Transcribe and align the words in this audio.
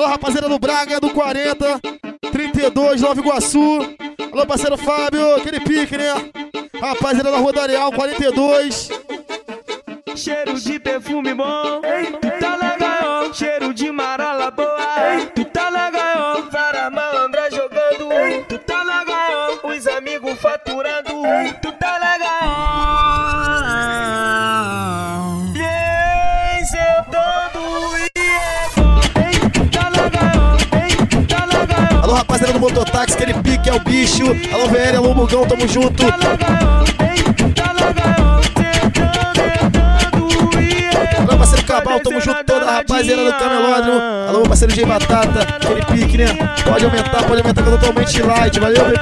Alô, 0.00 0.08
rapaziada 0.08 0.48
do 0.48 0.58
Braga, 0.58 0.98
do 0.98 1.10
40, 1.10 1.78
32, 2.32 3.02
Nova 3.02 3.20
Iguaçu. 3.20 3.80
Alô, 4.32 4.46
parceiro 4.46 4.78
Fábio, 4.78 5.34
aquele 5.34 5.60
pique, 5.60 5.94
né? 5.98 6.06
Rapaziada 6.80 7.30
da 7.30 7.36
Rua 7.36 7.52
do 7.52 7.60
Areal, 7.60 7.92
42. 7.92 8.88
Cheiro 10.16 10.58
de 10.58 10.80
perfume 10.80 11.34
bom, 11.34 11.82
tu 12.18 12.30
tá 12.40 12.56
legal. 12.56 13.34
Cheiro 13.34 13.74
de 13.74 13.92
marola 13.92 14.50
boa, 14.50 15.26
tu 15.34 15.44
tá 15.44 15.68
legal. 15.68 16.44
Mototáxi, 32.60 33.14
aquele 33.14 33.32
pique 33.34 33.70
é 33.70 33.72
o 33.72 33.80
bicho. 33.80 34.24
Alô, 34.52 34.68
VL, 34.68 34.98
alô, 34.98 35.14
Mugão, 35.14 35.46
tamo 35.46 35.66
junto. 35.66 36.04
Alô, 41.16 41.38
parceiro 41.38 41.64
Cabal, 41.64 42.00
tamo 42.00 42.20
junto 42.20 42.44
toda 42.44 42.66
a 42.66 42.74
rapaziada 42.76 43.24
do 43.24 43.32
Camelódromo. 43.32 44.00
Alô, 44.28 44.38
meu 44.40 44.48
parceiro 44.48 44.74
J 44.74 44.84
Batata, 44.84 45.40
aquele 45.40 45.84
pique, 45.86 46.18
né? 46.18 46.26
Pode 46.62 46.84
aumentar, 46.84 47.22
pode 47.24 47.40
aumentar, 47.40 47.62
que 47.62 47.68
eu 47.68 47.78
tô 47.78 47.78
totalmente 47.78 48.22
light, 48.22 48.60
valeu, 48.60 48.84
bebê? 48.84 49.00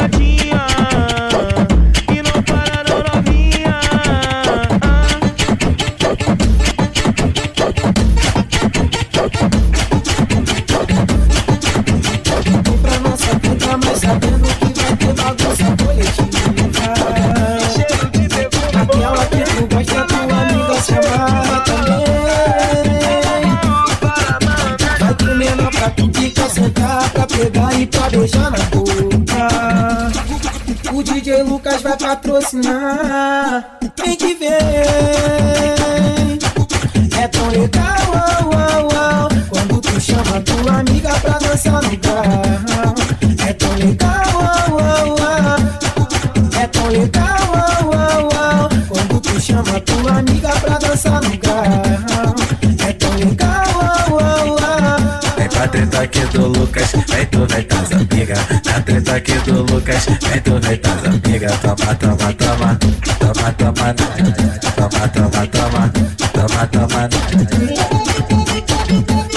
Patrocinar. 32.09 33.78
Tem 33.95 34.16
que 34.16 34.34
ver. 34.34 34.56
É 37.20 37.28
tão 37.28 37.48
legal, 37.48 37.98
uau, 38.09 38.51
uau, 38.54 38.88
uau, 38.95 39.28
quando 39.51 39.80
tu 39.82 40.01
chama 40.01 40.40
tua 40.40 40.79
amiga 40.80 41.10
pra 41.20 41.38
dançar 41.38 41.82
no 41.82 41.98
carro. 41.98 42.18
Lucas, 60.07 60.18
vem 60.29 60.41
tu 60.41 60.52
vem 60.60 60.80
amiga. 61.09 61.51
Toma, 61.59 61.95
toma, 61.96 62.32
toma, 62.35 62.79
toma, 63.18 63.52
toma, 63.52 63.95
toma, 63.95 65.09
toma, 65.09 65.47
toma, 65.49 65.88
toma, 66.32 66.66
toma. 66.69 67.09
Hoje 68.88 69.28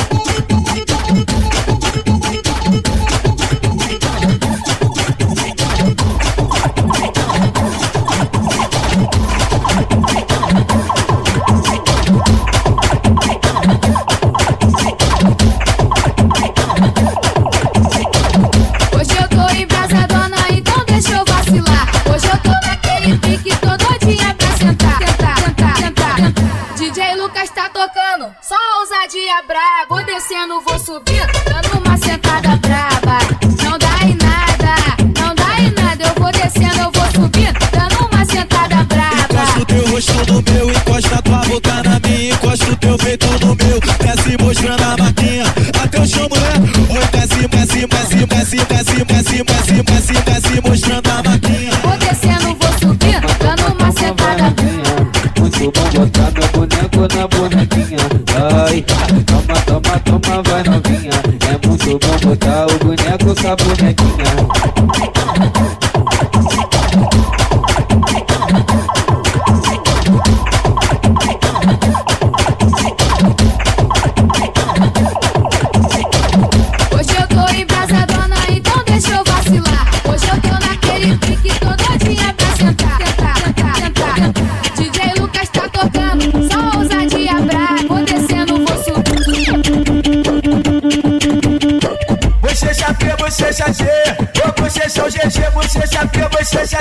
up 63.52 63.60
with 63.68 63.82
Mexico. 63.82 66.11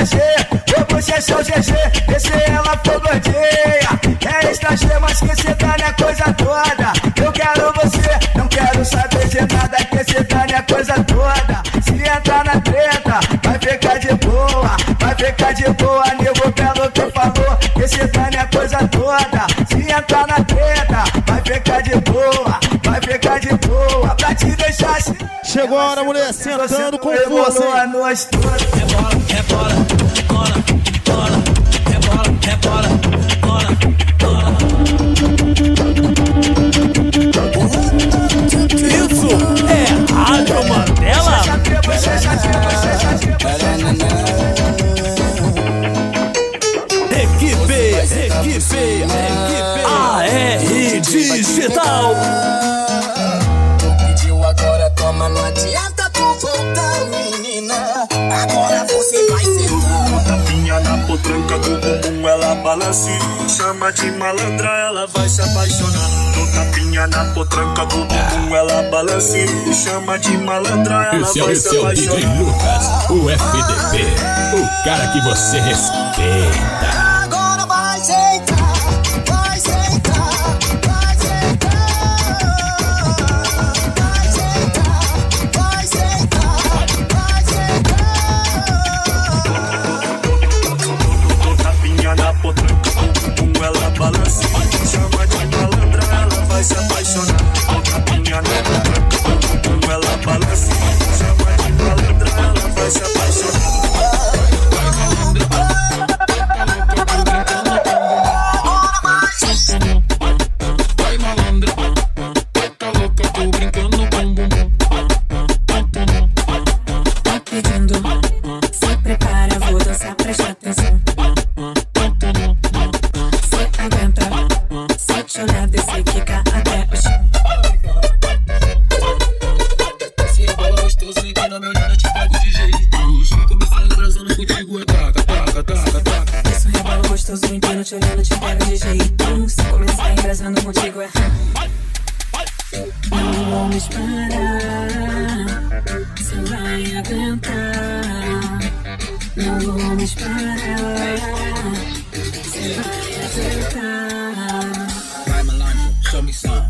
Bochecha 0.00 0.04
G, 0.06 0.18
ô 0.76 0.84
bochecha 0.86 1.36
o 1.36 1.44
GG, 1.44 2.14
esse 2.16 2.32
ela 2.50 2.78
for 2.84 3.00
gordinha, 3.00 4.44
é 4.44 4.50
estrangeira, 4.50 5.00
mas 5.00 5.20
que 5.20 5.36
cê 5.36 5.54
tá 5.54 5.76
na 5.78 5.92
coisa 5.92 6.24
toda. 6.34 6.92
Eu 7.22 7.32
quero 7.32 7.72
você, 7.74 8.38
não 8.38 8.48
quero 8.48 8.84
saber 8.84 9.28
de 9.28 9.40
nada, 9.40 9.76
que 9.76 10.04
cê 10.04 10.24
tá 10.24 10.46
na 10.46 10.62
coisa 10.62 10.94
toda. 11.04 11.62
Se 11.82 11.92
entrar 11.92 12.44
na 12.44 12.60
treta, 12.60 13.20
vai 13.42 13.58
ficar 13.58 13.98
de 13.98 14.14
boa, 14.26 14.76
vai 14.98 15.14
ficar 15.14 15.52
de 15.52 15.68
boa, 15.74 16.04
nego 16.18 16.52
pelo 16.52 16.90
que 16.90 17.10
falou, 17.10 17.56
que 17.74 17.88
cê 17.88 18.08
tá 18.08 18.30
na 18.30 18.46
coisa 18.46 18.78
toda. 18.88 19.46
Se 19.68 19.90
entrar 19.90 20.26
na 20.26 20.44
treta, 20.44 21.04
vai 21.26 21.42
ficar 21.42 21.82
de 21.82 21.96
boa, 22.00 22.49
Chegou 25.50 25.76
a 25.76 25.90
hora, 25.90 26.04
mulher, 26.04 26.32
sentando 26.32 26.96
com 26.96 27.10
força. 27.28 27.64
É 27.64 28.86
bola, 28.92 29.10
é 29.36 29.42
bola, 29.42 29.74
cola. 30.28 30.69
Bumbum, 61.90 62.28
ela 62.28 62.54
balança 62.56 63.10
e 63.10 63.48
chama 63.48 63.92
de 63.92 64.10
malandra, 64.12 64.68
ela 64.68 65.06
vai 65.06 65.28
se 65.28 65.40
apaixonar. 65.40 66.08
No 66.36 66.52
tapinha 66.52 67.06
na 67.08 67.24
potranca 67.34 67.86
do 67.86 68.04
bumbum, 68.04 68.54
ela 68.54 68.82
balança 68.90 69.38
e 69.38 69.74
chama 69.74 70.18
de 70.18 70.36
malandra, 70.38 71.10
ela 71.12 71.22
Esse 71.22 71.40
é, 71.40 71.42
vai 71.42 71.52
esse 71.52 71.68
se 71.68 71.76
é 71.76 71.80
o 71.80 71.92
DJ 71.92 72.08
apaixonar. 72.08 72.40
Lucas, 72.40 73.10
o 73.10 73.30
FDP, 73.30 74.04
o 74.56 74.84
cara 74.84 75.06
que 75.08 75.20
você 75.22 75.58
respeita. 75.60 76.89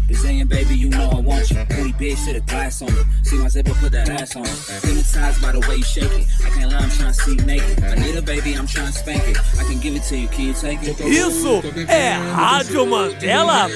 Brazilian 0.06 0.49
baby, 0.49 0.76
you 0.76 0.88
know 0.88 1.11
I 1.11 1.20
want 1.20 1.50
you. 1.50 1.64
Booty 1.64 1.93
bitch, 1.93 2.25
to 2.26 2.32
the 2.35 2.41
glass 2.41 2.82
on 2.82 2.93
me. 2.93 3.02
See 3.23 3.38
my 3.38 3.49
zipper, 3.49 3.75
put 3.75 3.93
that 3.93 4.08
ass 4.08 4.37
on 4.37 4.43
me. 4.43 4.50
Hypnotized 4.82 5.43
by 5.43 5.52
the 5.52 5.61
way 5.69 5.76
you 5.76 5.85
shake 5.85 6.12
it. 6.12 6.26
I 6.44 6.50
can't 6.50 6.73
lie, 6.73 6.79
I'm 6.79 6.91
trying 6.91 7.12
to 7.12 7.14
see 7.14 7.37
naked. 7.37 7.85
I 7.85 7.94
need 7.94 8.17
a 8.17 8.23
baby, 8.23 8.55
I'm 8.55 8.67
trying 8.67 8.87
to 8.87 8.93
spank 8.93 9.23
it. 9.29 9.38
I 9.58 9.64
can 9.64 9.79
give 9.81 9.94
it 9.94 10.02
to 10.05 10.17
you, 10.17 10.29
can 10.29 10.47
you 10.47 10.55
take 10.55 10.82
it? 10.82 11.00
Isso 11.00 11.62
é 11.88 12.12
Rádio 12.35 12.87
Mandela. 12.87 13.69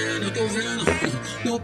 Alô, 1.45 1.59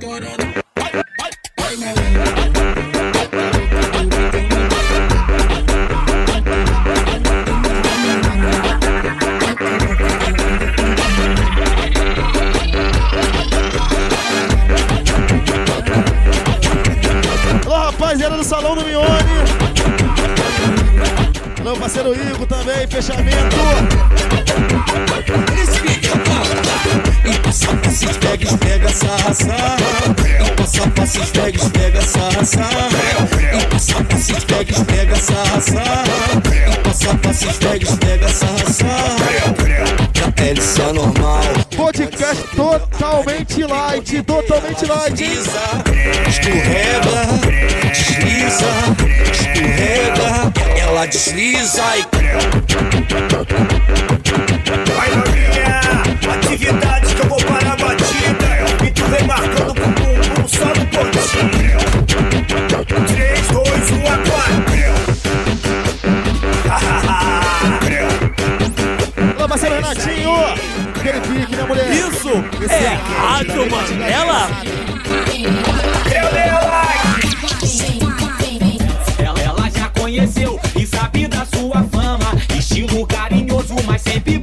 produção 18.71 18.75
do 18.75 18.85
Mione. 18.85 19.45
Meu 21.63 21.77
parceiro 21.77 22.15
Igor 22.15 22.47
também, 22.47 22.87
fechamento. 22.87 23.57
Príncipe, 25.47 26.07
eu 26.07 26.19
Passa, 27.43 27.77
passa, 27.77 28.11
esfrega, 28.11 28.45
esfrega, 28.45 28.89
sarra, 28.89 29.35
sarra. 29.35 29.77
Passa, 30.57 30.89
passa, 30.91 31.19
esfrega, 31.19 31.57
esfrega, 31.57 32.03
sarra, 32.03 32.45
sarra. 32.45 32.89
Passa, 33.71 34.05
passa, 34.05 34.33
esfrega, 34.33 34.73
esfrega, 34.73 35.17
sarra, 35.17 35.61
sarra. 35.61 36.05
Passa, 36.83 37.15
passa, 37.19 37.47
esfrega, 37.47 37.85
esfrega, 37.85 38.29
sarra, 38.29 38.71
sarra. 38.71 40.01
Na 40.21 40.33
pele 40.33 40.61
só 40.61 40.93
normal. 40.93 41.43
Podcast 41.77 42.43
totalmente 42.55 43.63
light, 43.65 44.23
totalmente 44.23 44.87
light. 44.87 45.21
Escorrega, 46.29 47.21
desliza, 47.89 48.71
escorrega, 49.33 50.53
ela 50.79 51.07
desliza 51.07 51.83
e 51.97 52.05
Vai 54.95 55.11
novinha, 55.11 55.50
atividade 56.61 57.15
que 57.15 57.23
eu 57.23 57.29
vou 57.29 57.39
parar 57.45 57.73
a 57.73 57.77
batida 57.77 58.87
E 58.87 58.91
tu 58.91 59.05
vem 59.07 59.27
marcando 59.27 59.75
com 59.75 59.89
o 59.89 59.93
bumbum 59.93 60.47
só 60.49 60.67
no 60.67 60.87
pontinho 60.87 61.81
3, 63.07 63.49
2, 63.49 63.91
1, 63.93 64.11
Alô, 69.39 69.49
parceiro 69.49 69.75
Renatinho. 69.77 70.31
Aquele 70.99 71.21
pique, 71.21 71.57
né, 71.57 71.63
mulher? 71.65 71.91
Isso 71.91 72.29
é 72.69 72.99
Rádio 73.19 73.71
Mandela. 73.71 74.51
Ela, 79.19 79.41
ela 79.41 79.71
já 79.71 79.89
conheceu 79.99 80.61
e 80.77 80.87
sabe 80.87 81.27
da 81.27 81.47
sua 81.47 81.83
fama. 81.85 82.35
Estilo 82.57 83.07
carinhoso, 83.07 83.77
mas 83.87 84.03
sempre 84.03 84.40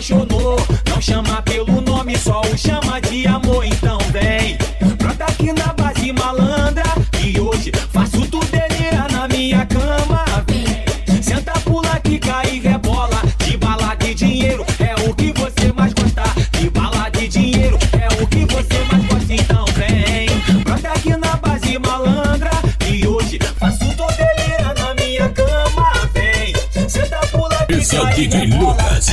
apaixonou. 0.00 0.56
Não 0.88 1.00
chama 1.00 1.42
pelo 1.42 1.80
nome, 1.82 2.16
só 2.16 2.40
o 2.40 2.56
chama 2.56 3.00
de 3.02 3.26
amor. 3.26 3.64
Então 3.66 3.98
vem, 4.10 4.56
brota 4.96 5.24
aqui 5.24 5.52
na 5.52 5.72
base 5.74 6.12
malandra. 6.12 6.84
E 7.22 7.38
hoje 7.38 7.70
faço 7.92 8.26
tu 8.28 8.40
delirar 8.46 9.12
na 9.12 9.28
minha 9.28 9.66
cama. 9.66 10.24
Vem, 10.48 11.22
senta, 11.22 11.52
pula, 11.60 12.00
quica 12.00 12.42
e 12.48 12.60
rebola. 12.60 13.20
De 13.44 13.58
bala 13.58 13.94
de 13.96 14.14
dinheiro 14.14 14.64
é 14.78 14.94
o 15.06 15.14
que 15.14 15.32
você 15.32 15.70
mais 15.72 15.92
gosta. 15.92 16.22
De 16.58 16.70
bala 16.70 17.10
de 17.10 17.28
dinheiro 17.28 17.78
é 18.00 18.22
o 18.22 18.26
que 18.26 18.46
você 18.46 18.78
mais 18.90 19.04
gosta. 19.06 19.34
Então 19.34 19.64
vem, 19.76 20.62
brota 20.64 20.88
aqui 20.88 21.14
na 21.16 21.36
base 21.36 21.78
malandra. 21.78 22.50
E 22.88 23.06
hoje 23.06 23.38
faço 23.58 23.84
tu 23.94 24.06
delirar 24.16 24.74
na 24.78 24.94
minha 24.94 25.28
cama. 25.28 25.92
Vem, 26.14 26.54
senta, 26.88 27.18
pula, 27.30 27.66
Esse 27.68 27.96
é 27.96 28.00
o 28.00 28.06
DJ. 28.14 28.46
Lucas, 28.46 29.10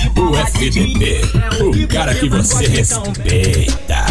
o 0.57 0.63
FDP. 0.63 1.21
O 1.61 1.87
cara 1.87 2.16
que 2.16 2.28
você 2.30 2.66
respeita. 2.68 4.06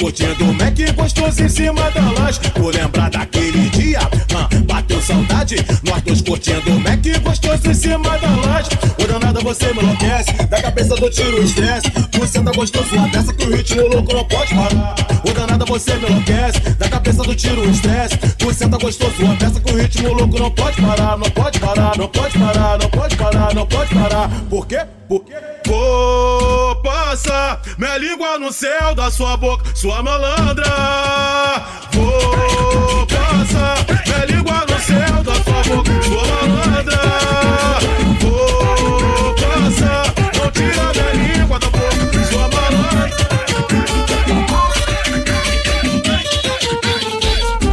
Curtindo 0.00 0.44
o 0.44 0.54
Mac 0.54 0.78
gostoso 0.96 1.42
em 1.42 1.48
cima 1.48 1.90
da 1.90 2.00
lanche. 2.00 2.40
Vou 2.56 2.70
lembrar 2.70 3.10
daquele 3.10 3.68
dia, 3.68 4.00
ah, 4.00 4.48
bateu 4.64 5.00
saudade, 5.02 5.56
nós 5.82 6.02
dois 6.02 6.22
curtindo 6.22 6.70
o 6.70 6.80
Mac 6.80 7.04
gostoso 7.22 7.70
em 7.70 7.74
cima 7.74 8.18
da 8.18 8.28
lanche. 8.28 8.70
O 8.98 9.06
danada 9.06 9.40
você 9.40 9.72
me 9.74 9.82
enlouquece, 9.82 10.32
da 10.48 10.62
cabeça 10.62 10.96
do 10.96 11.10
tiro 11.10 11.42
estresse. 11.42 11.92
Você 12.18 12.42
tá 12.42 12.50
gostoso 12.52 12.96
uma 12.96 13.08
dessa 13.08 13.32
que 13.34 13.44
o 13.44 13.54
ritmo 13.54 13.86
louco 13.88 14.12
não 14.14 14.24
pode 14.24 14.54
parar. 14.54 14.94
O 15.22 15.32
danada 15.34 15.64
você 15.66 15.94
me 15.96 16.08
enlouquece, 16.08 16.60
da 16.78 16.88
cabeça 16.88 17.22
do 17.22 17.34
tiro 17.34 17.70
estresse. 17.70 18.18
Você 18.40 18.68
tá 18.68 18.78
gostoso 18.78 19.22
uma 19.22 19.36
dessa 19.36 19.60
que 19.60 19.72
o 19.72 19.76
ritmo 19.76 20.14
louco 20.14 20.38
não 20.38 20.50
pode 20.50 20.80
parar, 20.80 21.18
não 21.18 21.30
pode 21.30 21.60
parar, 21.60 21.98
não 21.98 22.08
pode 22.08 22.38
parar, 22.38 22.78
não 22.78 22.90
pode 22.90 23.16
parar, 23.16 23.54
não 23.54 23.66
pode 23.66 23.94
parar. 23.94 24.30
Por 24.48 24.66
quê? 24.66 24.78
Língua 28.30 28.38
no 28.38 28.52
céu 28.52 28.94
da 28.94 29.10
sua 29.10 29.36
boca, 29.36 29.64
sua 29.74 30.02
malandra. 30.02 30.64
Vou 31.92 33.06
passar 33.06 33.84
minha 34.06 34.24
língua 34.26 34.64
no 34.68 34.78
céu 34.78 35.22
da 35.24 35.34
sua 35.34 35.62
boca, 35.64 36.02
sua 36.02 36.24
malandra. 36.26 37.00
Vou 38.20 39.34
passar, 39.34 40.14
não 40.36 40.50
tira 40.52 40.92
minha 40.92 41.38
língua 41.38 41.58
da 41.58 41.70
boca, 41.70 42.24
sua 42.30 42.48
malandra. 42.48 43.10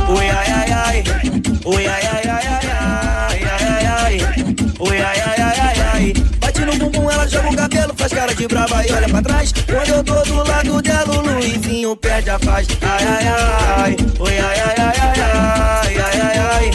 Oi, 0.10 0.30
ai, 0.30 0.52
ai, 0.52 0.72
ai. 0.72 1.04
Oi, 1.66 1.88
ai, 1.88 2.08
ai, 2.08 2.30
ai, 2.30 2.48
ai, 2.48 2.70
ai, 2.74 3.44
ai, 3.44 3.64
ai, 3.64 3.86
ai. 3.86 4.18
Oi, 4.80 4.98
ai, 5.02 5.20
ai, 5.20 5.60
ai, 5.60 5.80
ai. 5.94 6.14
Bate 6.40 6.66
no 6.66 6.78
bumbum, 6.78 7.12
ela 7.12 7.28
joga 7.28 7.50
o 7.50 7.56
cabelo, 7.56 7.94
faz 7.96 8.14
cara 8.14 8.34
de 8.34 8.48
brava 8.48 8.88
e 8.88 8.92
olha 8.92 9.10
pra 9.10 9.22
trás. 9.22 9.57
Quando 10.88 11.00
eu 11.00 11.06
tô 11.06 11.12
do 11.12 11.18
lado 11.18 11.18
dela, 11.18 11.18
o 11.18 11.22
Luizinho 11.22 11.96
perde 11.98 12.30
a 12.30 12.40
paz. 12.40 12.68
Ai, 12.82 13.04
ai, 13.06 13.28
ai. 13.28 13.98
Oi, 14.20 14.40
ai, 14.40 14.60
ai, 14.60 14.76
ai, 14.78 14.96
ai, 15.00 15.20
ai, 15.20 15.98
ai, 15.98 16.20
ai, 16.22 16.40
ai. 16.40 16.72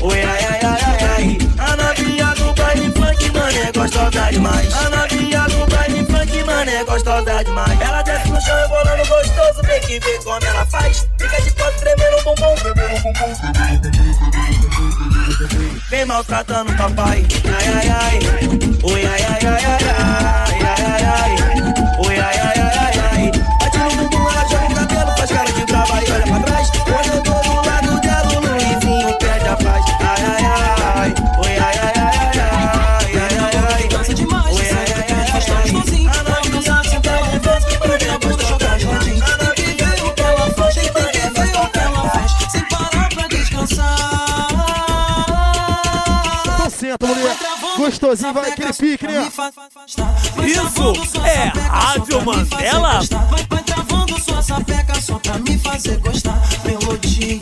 Oi, 0.00 0.20
ai, 0.22 0.44
ai, 0.44 0.60
ai, 0.62 0.82
ai, 0.86 1.02
ai. 1.16 1.38
A 1.58 1.76
novinha 1.76 2.34
do 2.34 2.54
baile 2.54 2.90
funk, 2.92 3.30
mano, 3.32 3.58
é 3.58 3.72
gostosa 3.72 4.30
demais. 4.30 4.72
A 4.74 4.90
novinha 4.90 5.42
do 5.48 5.66
baile 5.66 6.04
funk, 6.04 6.44
mano, 6.44 6.70
é 6.70 6.84
gostosa 6.84 7.44
demais. 7.44 7.80
Ela 7.80 8.02
desce 8.02 8.28
no 8.28 8.40
chão 8.40 8.56
rebolando 8.62 9.06
gostoso, 9.08 9.60
tem 9.66 9.80
que 9.80 9.98
ver 9.98 10.18
como 10.22 10.44
ela 10.44 10.66
faz. 10.66 11.08
Fica 11.18 11.42
de 11.42 11.50
quatro 11.50 11.80
tremendo 11.80 12.16
o 12.18 12.22
bumbum, 12.24 12.54
tremendo 12.54 12.96
o 12.96 13.02
bumbum. 13.02 13.34
Vem 15.90 16.04
maltratando 16.04 16.72
o 16.72 16.76
papai. 16.76 17.26
Ai, 17.44 17.68
ai, 17.68 17.88
ai. 17.88 18.18
Oi, 18.82 19.06
ai, 19.06 19.22
ai, 19.22 19.46
ai, 19.46 19.47
Gostosinho, 47.98 48.32
vai 48.32 48.52
aquele 48.52 48.72
pique, 48.72 49.06
né? 49.08 49.28
Isso 50.46 51.20
é 51.24 51.48
Rádio 51.68 52.24
Mandela. 52.24 53.00
Vai, 53.02 53.46
vai 53.48 53.62
travando 53.64 54.20
sua 54.20 54.40
sapeca 54.40 55.00
só 55.00 55.18
pra 55.18 55.36
me 55.38 55.58
fazer 55.58 55.98
gostar. 55.98 56.40
Melodia, 56.64 57.40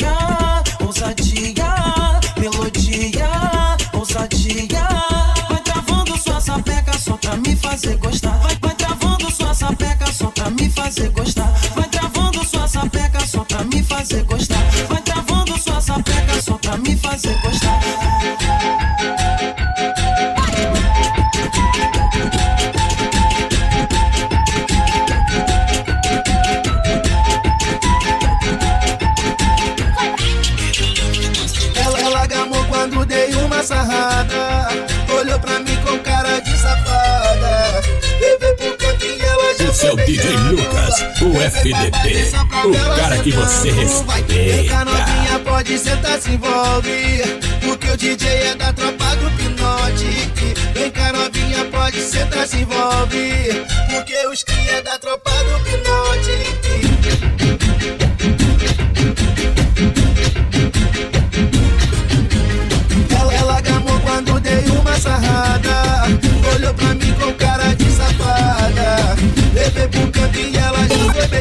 o 41.37 41.43
FDP, 41.43 42.33
o 42.65 42.97
cara 42.97 43.19
que 43.19 43.31
você 43.31 43.71
respeita. 43.71 44.85
novinha, 44.85 45.39
pode 45.45 45.79
sentar, 45.79 46.19
se 46.19 46.31
envolve. 46.31 47.21
Porque 47.63 47.91
o 47.91 47.97
DJ 47.97 48.29
é 48.29 48.55
da 48.55 48.73
tropa 48.73 49.17
do 49.17 49.31
Pinote. 49.33 50.33
Vem 50.73 50.91
cá, 50.91 51.13
novinha, 51.13 51.65
pode 51.67 52.01
sentar, 52.01 52.47
se 52.47 52.59
envolve. 52.59 53.67
Porque 53.91 54.27
os 54.29 54.43
cria 54.43 54.83
da 54.83 54.99
tropa 54.99 55.26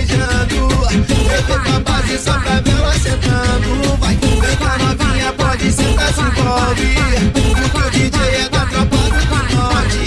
já 0.03 0.27
foi 0.35 0.59
beijando. 0.65 0.67
Levei 1.27 1.59
pra 1.59 1.79
base 1.79 2.17
só 2.17 2.33
pra 2.39 2.59
ver 2.61 2.71
ela 2.71 2.93
sentando. 2.93 3.97
Vai, 3.99 4.15
vem 4.15 4.55
cá 4.57 4.77
novinha, 4.77 5.33
pode 5.33 5.71
sentar, 5.71 6.13
se 6.13 6.21
envolve. 6.21 6.95
Porque 7.33 7.77
o 7.77 7.91
DJ 7.91 8.35
é 8.35 8.49
da 8.49 8.65
tropa 8.65 8.97
do 8.97 9.55
norte. 9.55 9.97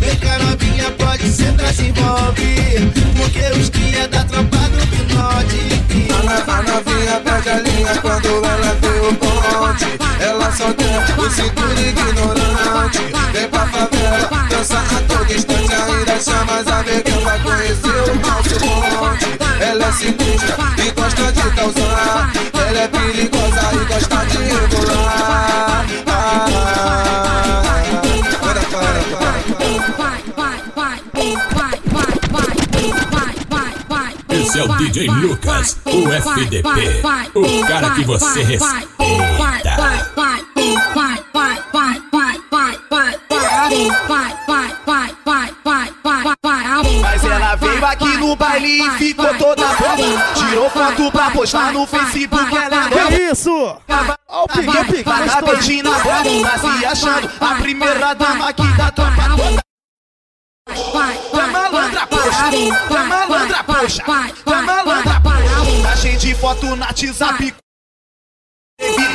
Vem 0.00 0.16
cá 0.16 0.38
novinha, 0.38 0.90
pode 0.92 1.28
sentar, 1.30 1.72
se 1.74 1.86
envolve. 1.86 2.92
Porque 3.16 3.60
os 3.60 3.68
que 3.70 3.96
é 3.96 4.08
da 4.08 4.24
tropa 4.24 4.56
do 4.56 5.14
norte. 5.14 5.68
A 6.46 6.62
novinha 6.62 7.20
perde 7.20 7.48
a 7.50 7.60
linha 7.60 8.00
quando 8.00 8.28
ela 8.28 8.74
vê 8.80 9.08
o 9.08 9.14
ponte. 9.14 9.98
Ela 10.20 10.52
só 10.52 10.72
tem 10.72 10.96
o 10.96 11.30
cintura 11.30 11.80
ignorante. 11.80 13.37
Sinistra 19.98 20.56
e 20.78 20.90
gosta 20.92 21.32
de 21.32 21.50
causar. 21.56 22.32
Ela 22.54 22.78
é 22.78 22.88
perigosa 22.88 23.60
e 23.72 23.84
gosta 23.92 24.26
de 24.26 24.38
rebolar. 24.38 25.86
Esse 34.30 34.58
é 34.58 34.62
o 34.62 34.68
DJ 34.76 35.08
Lucas, 35.08 35.76
o 35.84 36.12
FDP, 36.12 37.02
o 37.34 37.66
cara 37.66 37.90
que 37.90 38.04
você 38.04 38.42
respeita. 38.42 38.97
Foto 50.88 51.12
pra 51.12 51.30
postar 51.30 51.72
no 51.72 51.86
Facebook, 51.86 52.56
ela 52.56 52.76
é 52.76 52.88
louca. 52.88 53.06
Que 53.08 53.22
isso? 53.30 53.76
Ó 54.28 54.44
o 54.44 54.48
pique, 54.48 54.68
ó 54.68 54.80
o 54.80 54.84
pique. 54.84 55.02
Vai 55.02 55.26
dar 55.26 55.42
beijinho 55.42 55.84
na 55.84 55.98
boca, 55.98 56.24
tá 56.42 56.58
se 56.58 56.86
achando 56.86 57.30
a 57.40 57.54
primeira 57.56 58.14
dama 58.14 58.48
aqui 58.48 58.66
da 58.76 58.90
tropa 58.90 59.36
toda. 59.36 59.62
Tá 61.32 61.46
malandra, 61.46 62.06
poxa, 62.06 62.50
tá 62.88 63.04
malandra, 63.04 63.64
poxa, 63.64 64.02
tá 64.44 64.62
malandra, 64.62 65.20
poxa. 65.20 65.82
Tá 65.82 65.96
cheio 65.96 66.18
de 66.18 66.34
foto 66.34 66.66
no 66.66 66.84
WhatsApp. 66.84 67.54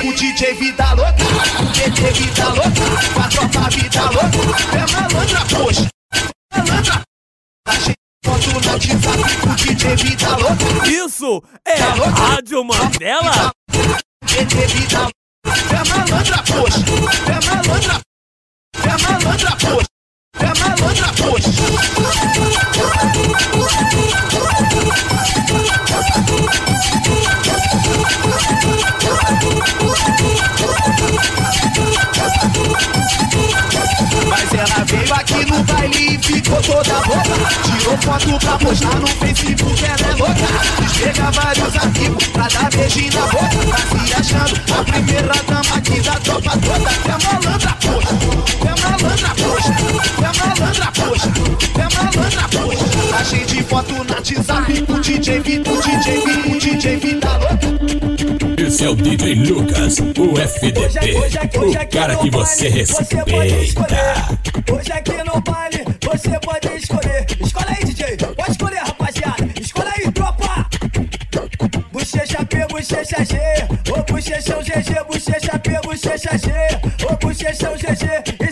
Com 0.01 0.09
o 0.09 0.13
DJ 0.13 0.53
Vida 0.55 0.93
Louca, 0.93 1.13
DJ 1.73 2.11
Vida 2.11 2.49
Louca, 2.49 3.13
com 3.13 3.19
a 3.19 3.27
tropa 3.29 3.69
Vida 3.69 4.01
Louca. 4.01 4.37
É 4.73 4.85
malandra, 4.91 5.41
poxa, 5.49 5.87
malandra. 6.51 7.01
Tá 7.65 7.73
cheio 7.73 8.02
Isso 10.87 11.43
é 11.65 11.75
Rádio 11.75 12.63
Mandela? 12.63 13.51
É 14.25 15.83
malandra, 15.89 16.43
poxa, 16.43 16.79
é 17.27 17.37
malandra. 17.45 18.01
É 18.83 18.87
malandra, 19.03 19.51
poxa. 19.57 19.87
É 20.39 20.45
malandra, 20.59 21.09
poxa. 21.17 21.51
Mas 34.29 34.53
ela 34.53 34.85
veio 34.85 35.13
aqui 35.13 35.32
baile 35.83 36.15
e 36.15 36.17
ficou 36.19 36.61
toda 36.61 36.93
boca. 37.01 37.33
Tirou 37.63 37.97
foto 37.97 38.39
pra 38.39 38.57
postar 38.57 38.99
no 38.99 39.07
Facebook, 39.07 39.83
ela 39.83 40.11
é 40.11 40.15
louca. 40.15 40.47
Chega 40.93 41.31
vários 41.31 41.75
amigos 41.75 42.27
pra 42.27 42.47
dar 42.47 42.69
beijinho 42.69 43.13
na 43.13 43.27
boca. 43.27 43.47
Tá 43.71 43.77
se 43.77 44.13
achando 44.13 44.79
a 44.79 44.83
primeira 44.83 45.33
dama 45.47 45.75
aqui 45.75 45.99
da 46.01 46.13
tropa 46.13 46.51
toda. 46.57 46.89
É 46.89 47.17
malandra, 47.23 47.77
poxa. 47.81 48.13
É 48.61 48.81
malandra, 48.81 49.29
poxa. 49.35 49.73
É 50.17 50.31
malandra, 50.39 50.91
poxa. 50.91 51.29
É 51.75 51.87
malandra, 51.95 52.47
poxa. 52.49 52.85
Tá 53.09 53.23
cheio 53.25 53.45
de 53.45 53.63
foto 53.63 53.93
no 53.93 54.13
WhatsApp 54.13 54.85
o 54.87 54.99
DJ 54.99 55.39
Vitor, 55.39 55.77
o 55.77 55.81
DJ 55.81 56.25
Vitor, 56.25 56.55
o 56.55 56.59
DJ 56.59 56.97
Vida 56.97 57.31
louca. 57.31 57.42
Esse 58.73 58.85
é 58.85 58.89
o 58.89 58.95
DJ 58.95 59.35
Lucas, 59.35 59.99
o 59.99 60.35
FDP, 60.35 61.15
o 61.59 61.87
cara 61.91 62.15
que 62.15 62.31
você 62.31 62.69
respeita. 62.69 63.21
Hoje 64.73 64.91
aqui 64.91 65.23
no 65.23 65.39
baile 65.41 65.85
você 66.01 66.39
pode 66.39 66.67
escolher. 66.75 67.27
Escolhe 67.39 67.67
aí, 67.69 67.85
DJ. 67.85 68.17
Pode 68.17 68.49
escolher, 68.49 68.79
rapaziada. 68.79 69.47
Escolhe 69.61 69.89
aí, 69.95 70.11
tropa. 70.11 70.67
Bochecha 71.91 72.43
P, 72.45 72.65
bochecha 72.65 73.23
G. 73.23 73.37
Ô 73.91 74.11
bochechão 74.11 74.63
GG, 74.63 75.03
bochecha 75.07 75.59
P, 75.59 75.79
bochecha 75.83 76.37
G. 76.39 76.51
Ô 77.05 77.15
bochechão 77.17 77.73
GG. 77.75 78.42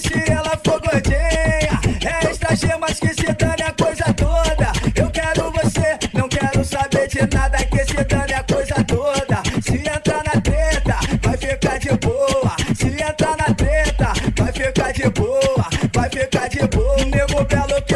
O 17.53 17.90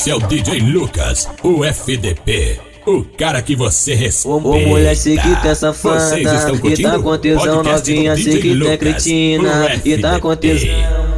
Esse 0.00 0.10
é 0.10 0.14
o 0.14 0.18
DJ 0.18 0.60
Lucas, 0.60 1.28
o 1.42 1.62
FDP, 1.62 2.58
o 2.86 3.04
cara 3.18 3.42
que 3.42 3.54
você 3.54 3.92
respeita. 3.92 4.28
Ô 4.28 4.40
mulher, 4.40 4.96
sei 4.96 5.18
que 5.18 5.42
tem 5.42 5.54
safada 5.54 6.00
Vocês 6.00 6.32
estão 6.32 6.54
E 6.70 6.82
tá 6.82 6.98
com 6.98 7.18
tesão 7.18 7.62
novinha, 7.62 8.16
sei 8.16 8.40
que 8.40 8.58
tem 8.58 8.78
cretina 8.78 9.74
E 9.84 9.98
tá 9.98 10.18
com 10.18 10.34
tesão 10.34 10.70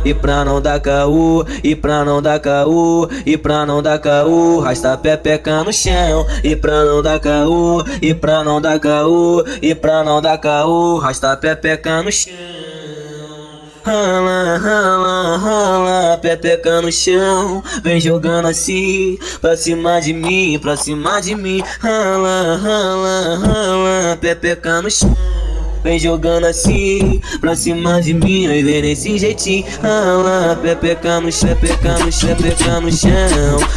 E 0.05 0.13
pra 0.13 0.45
não 0.45 0.61
dar 0.61 0.81
caô, 0.81 1.47
e 1.63 1.77
pra 1.77 2.05
não 2.05 2.21
dar 2.21 2.41
caô 2.41 3.09
E 3.25 3.37
pra 3.37 3.65
não 3.65 3.81
dar 3.81 4.01
caô, 4.01 4.59
rasta 4.59 4.97
pepeca 4.97 5.63
no 5.63 5.73
chão 5.73 6.27
E 6.43 6.57
pra 6.57 6.85
não 6.85 7.01
dar 7.01 7.21
caô, 7.21 7.85
e 8.03 8.13
pra 8.13 8.43
não 8.43 8.61
dar 8.61 8.81
caô 8.81 9.45
E 9.63 9.77
pra 9.77 10.03
não 10.03 10.21
dar 10.21 10.39
caô, 10.39 10.99
rasta 10.99 11.37
pepeca 11.37 12.03
no 12.03 12.11
chão 12.11 12.33
Rala, 13.85 14.59
rala, 14.59 15.37
rala, 15.39 16.19
pepeca 16.19 16.81
no 16.81 16.93
chão 16.93 17.63
Vem 17.83 18.01
jogando 18.01 18.47
assim, 18.47 19.19
pra 19.41 19.57
cima 19.57 20.01
de 20.01 20.13
mim, 20.13 20.59
pra 20.61 20.77
cima 20.77 21.21
de 21.21 21.35
mim. 21.35 21.61
Rala, 21.81 22.57
rala, 22.63 23.39
rala, 23.39 24.19
pepeca 24.21 24.81
no 24.81 24.91
chão 24.91 25.42
Vem 25.83 25.99
jogando 25.99 26.47
assim, 26.47 27.21
pra 27.41 27.57
cima 27.57 28.01
de 28.01 28.15
mim, 28.15 28.47
aí 28.47 28.63
vem 28.63 28.83
nesse 28.83 29.19
jeitinho. 29.19 29.65
Rala, 29.83 30.57
pepeca 30.63 31.21
no 31.21 31.33
chão, 31.33 31.57
pepeca 31.57 31.99
no 31.99 32.13
chão, 32.13 32.37
pepeca 32.37 32.81
no 32.81 32.93
chão. 32.93 33.11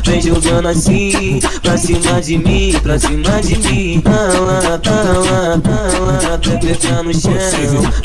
Vem 0.06 0.22
jogando 0.22 0.68
assim, 0.68 1.40
pra 1.62 1.78
cima 1.78 2.22
de 2.22 2.38
mim, 2.38 2.80
pra 2.82 3.00
cima 3.00 3.42
de 3.42 3.58
mim. 3.58 4.04
Rala, 4.06 4.82
rala, 4.86 5.62
rala, 5.66 6.38
pepeca 6.38 7.04
no 7.04 7.14
chão. 7.14 7.34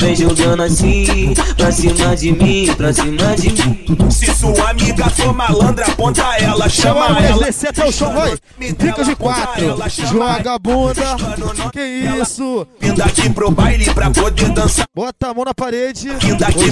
Vem 0.00 0.16
jogando 0.16 0.62
assim, 0.62 1.34
pra 1.56 1.70
cima 1.70 2.16
de 2.16 2.32
mim, 2.32 2.74
pra 2.74 2.92
cima 2.92 3.36
de 3.36 3.50
mim. 3.50 4.10
Se 4.10 4.34
sua 4.34 4.70
amiga 4.70 5.10
for 5.10 5.34
malandra, 5.34 5.84
aponta 5.86 6.22
ela, 6.38 6.68
Chama 6.68 7.18
ela, 7.18 7.44
descer 7.44 7.70
até 7.70 7.84
o 7.86 7.92
chão, 7.92 8.12
vai. 8.14 8.32
Fica 8.58 9.04
de 9.04 9.14
quatro. 9.16 9.76
Joga 9.88 10.54
a 10.54 10.58
bunda. 10.58 11.16
Que 11.72 11.80
isso? 12.20 12.66
Vindo 12.80 13.02
aqui 13.02 13.28
pro 13.30 13.50
baile 13.50 13.89
pra 13.94 14.10
poder 14.10 14.50
dançar. 14.50 14.86
Bota 14.94 15.28
a 15.28 15.34
mão 15.34 15.44
na 15.44 15.54
parede. 15.54 16.08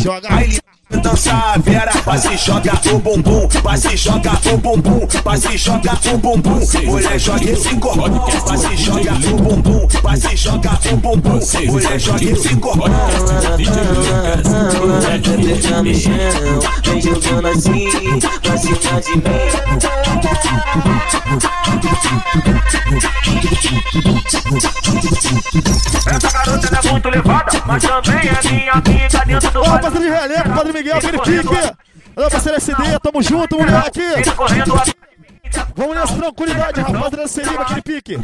Joga. 0.01 0.29
baile 0.29 0.61
pra 0.89 1.01
dançar 1.01 1.55
a 1.55 1.59
vera. 1.59 1.91
Vai 2.05 2.19
se 2.19 2.37
joga 2.37 2.73
o 2.93 2.99
bumbum, 2.99 3.49
vai 3.63 3.77
se 3.77 3.97
joga 3.97 4.33
o 4.53 4.57
bumbum, 4.59 5.07
vai 5.25 5.37
se 5.39 5.57
joga 5.57 5.93
o 6.13 6.19
bumbum. 6.19 6.61
Mulher 6.85 7.19
joga 7.19 7.51
esse 7.51 7.75
corpão, 7.77 8.11
vai 8.47 8.57
se 8.57 8.77
joga 8.77 9.13
o 9.13 9.37
bumbum, 9.37 9.89
vai 10.03 10.17
se 10.17 10.37
joga 10.37 10.71
o 10.91 10.97
bumbum. 10.97 11.41
Mulher 11.67 11.99
joga 11.99 12.25
esse 12.25 12.57
corpão. 12.57 12.89
podcast 12.89 13.43
do 13.43 13.57
DJ 13.57 13.83
Lucas, 13.85 14.49
o 14.79 14.89
Pepeca 15.01 15.37
no 15.37 15.49
FDP. 15.49 15.95
chão, 15.95 16.61
vem 16.85 17.01
jogando 17.03 17.49
assim, 17.49 17.89
pra 18.43 18.57
cima 18.57 19.01
de 19.01 19.13
mim. 19.17 20.39
Essa 26.07 26.31
garota 26.33 26.69
é 26.75 26.91
muito 26.91 27.09
levada, 27.09 27.63
mas 27.67 27.83
também 27.83 28.19
é 28.19 28.51
minha 28.51 28.73
amiga 28.73 29.25
dentro 29.27 29.51
do 29.51 29.61
Ó, 29.61 29.63
baile. 29.63 29.81
parceiro 29.81 30.29
de 30.29 30.49
Padre 30.51 30.78
Miguel, 30.79 30.97
aquele 30.97 31.19
pique. 31.19 31.73
Alô, 32.17 32.31
parceiro 32.31 32.59
SD, 32.61 32.99
tamo 33.03 33.23
junto, 33.23 33.59
moleque. 33.59 34.01
Vamos 35.79 35.95
nessa 35.95 36.15
tranquilidade, 36.17 36.81
rapaziada 36.81 37.17
do 37.19 37.29
Selim, 37.29 37.55
aquele 37.57 37.83
pique. 37.83 38.19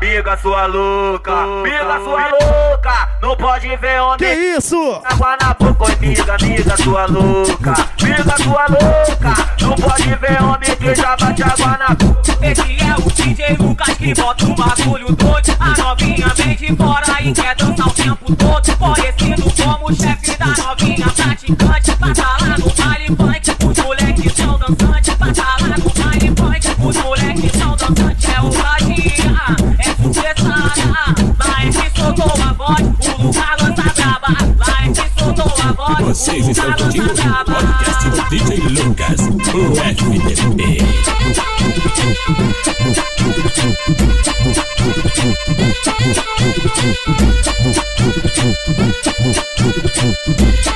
Biga 0.00 0.36
sua 0.38 0.66
louca, 0.66 1.32
biga 1.62 2.00
sua 2.02 2.28
louca. 2.28 3.08
Não 3.22 3.36
pode 3.36 3.76
ver 3.76 4.00
homem 4.00 4.18
Que 4.18 4.34
isso? 4.56 5.00
água 5.04 5.36
na 5.40 5.54
boca, 5.54 5.84
oi, 5.84 5.96
miga, 6.00 6.36
miga 6.42 6.76
sua 6.76 7.06
louca. 7.06 7.74
Miga 8.02 8.36
sua 8.42 8.66
louca. 8.66 9.34
Não 9.60 9.76
pode 9.76 10.14
ver 10.16 10.42
homem 10.42 10.76
que 10.76 10.94
já 10.96 11.16
bate 11.16 11.40
água 11.44 11.78
na 11.78 11.88
boca. 11.90 12.20
Esse 12.42 12.62
é 12.62 12.94
o 12.98 13.10
DJ 13.12 13.56
Lucas 13.56 13.96
que 13.96 14.12
bota 14.14 14.44
o 14.46 14.54
bagulho 14.56 15.14
doido. 15.14 15.56
A 15.60 15.80
novinha 15.80 16.26
vem 16.34 16.56
de 16.56 16.76
fora 16.76 17.22
e 17.22 17.32
quer 17.32 17.54
dançar 17.54 17.86
o 17.86 17.92
tempo 17.92 18.34
todo. 18.34 18.76
Conhecido 18.76 19.62
como 19.62 19.94
chefe 19.94 20.36
da 20.36 20.46
novinha 20.46 21.06
praticante. 21.14 21.96
Passa 21.96 22.22
lá 22.44 22.56
no 22.58 22.70
baile 22.74 23.06
funk, 23.16 23.66
os 23.66 23.84
moleques 23.84 24.32
são 24.34 24.58
dançantes. 24.58 25.14
Passa 25.14 25.42
lá 25.42 25.76
no 25.78 25.90
baile 25.90 26.28
funk, 26.28 26.39
boy, 26.40 26.58
os 26.88 26.96
são 27.52 27.78
saudosante 27.78 28.26
é 28.30 28.40
o 28.40 28.50
vadia, 28.50 29.56
é 29.78 30.02
sucessária 30.02 30.90
Lá 31.38 31.64
é 31.64 31.90
que 31.90 32.00
socou 32.00 32.42
a 32.42 32.52
voz 32.52 32.80
o 33.08 33.22
lugar 33.22 33.56
lança 33.60 33.82
braba. 33.94 34.79
Voz, 35.76 35.98
Vocês 36.00 36.48
estão 36.48 36.70
lança 36.70 36.82
o 36.82 37.44
podcast 37.44 38.10
do 38.10 38.28
DJ 38.30 38.58
Lucas, 38.68 39.20
o 39.20 39.62
FDP. 39.78 40.78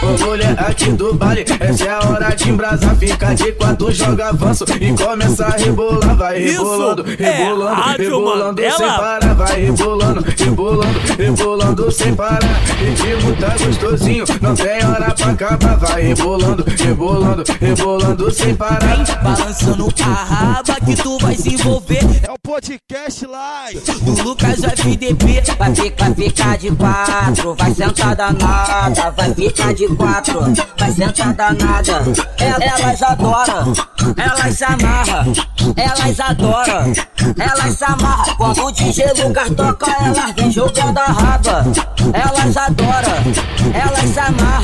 Ô 0.03 0.25
mulher 0.27 0.55
aqui 0.59 0.93
do 0.93 1.15
baile, 1.15 1.45
essa 1.61 1.85
é 1.85 1.89
a 1.89 1.99
hora 2.01 2.35
de 2.35 2.51
embrasar. 2.51 2.95
Fica 2.97 3.35
de 3.35 3.53
quatro, 3.53 3.91
joga 3.91 4.29
avanço 4.29 4.65
e 4.81 4.93
começa 4.93 5.47
a 5.47 5.51
rebolar. 5.57 6.17
Vai 6.17 6.41
rebolando, 6.41 7.05
é 7.19 7.31
rebolando, 7.31 7.83
rebolando 7.97 8.63
sem 8.63 8.87
parar. 8.87 9.35
Vai 9.35 9.65
rebolando, 9.65 10.25
rebolando, 10.37 11.01
rebolando 11.19 11.91
sem 11.91 12.15
parar. 12.15 12.61
Ritmo 12.79 13.37
tá 13.37 13.57
gostosinho, 13.57 14.25
não 14.43 14.55
tem 14.55 14.74
hora 14.83 15.15
pra 15.15 15.31
acabar. 15.31 15.77
Vai 15.77 16.03
rebolando, 16.03 16.65
rebolando, 16.79 17.45
rebolando 17.61 18.31
sem 18.33 18.55
parar. 18.55 19.05
Balançando 19.23 19.89
a 20.03 20.25
raba 20.25 20.75
que 20.85 20.97
tu 20.97 21.19
vai 21.19 21.35
se 21.37 21.55
envolver. 21.55 22.05
É 22.27 22.31
o 22.31 22.37
podcast 22.43 23.27
live. 23.27 23.81
Do 24.03 24.23
Lucas 24.23 24.63
FDP. 24.65 25.43
Vai 25.59 25.75
ficar, 25.75 26.15
ficar 26.15 26.59
de 26.59 26.71
quatro. 26.73 27.55
Vai 27.55 27.75
sentar 27.75 28.17
danada. 28.17 29.11
Vai 29.11 29.35
ficar 29.35 29.75
de 29.75 29.89
quatro. 29.89 30.41
Vai 30.79 30.93
sentar 30.93 31.35
danada. 31.35 32.03
El- 32.39 32.63
Elas 32.63 33.03
adoram. 33.03 33.73
Elas 34.17 34.57
se 34.59 34.65
amarram. 34.65 35.33
Elas 35.77 36.21
adoram. 36.21 36.93
Elas 37.39 37.75
se 37.79 37.85
amarram. 37.85 38.37
Quando 38.37 38.65
o 38.65 38.73
DJ 38.73 39.07
Lucas 39.23 39.51
toca, 39.57 39.91
elas 40.05 40.33
vem 40.37 40.51
jogando 40.51 40.99
a 40.99 41.05
raba. 41.07 41.65
Elas 42.13 42.57
adoram. 42.57 43.73
Elas 43.75 44.11
se 44.11 44.19
amarram. 44.21 44.64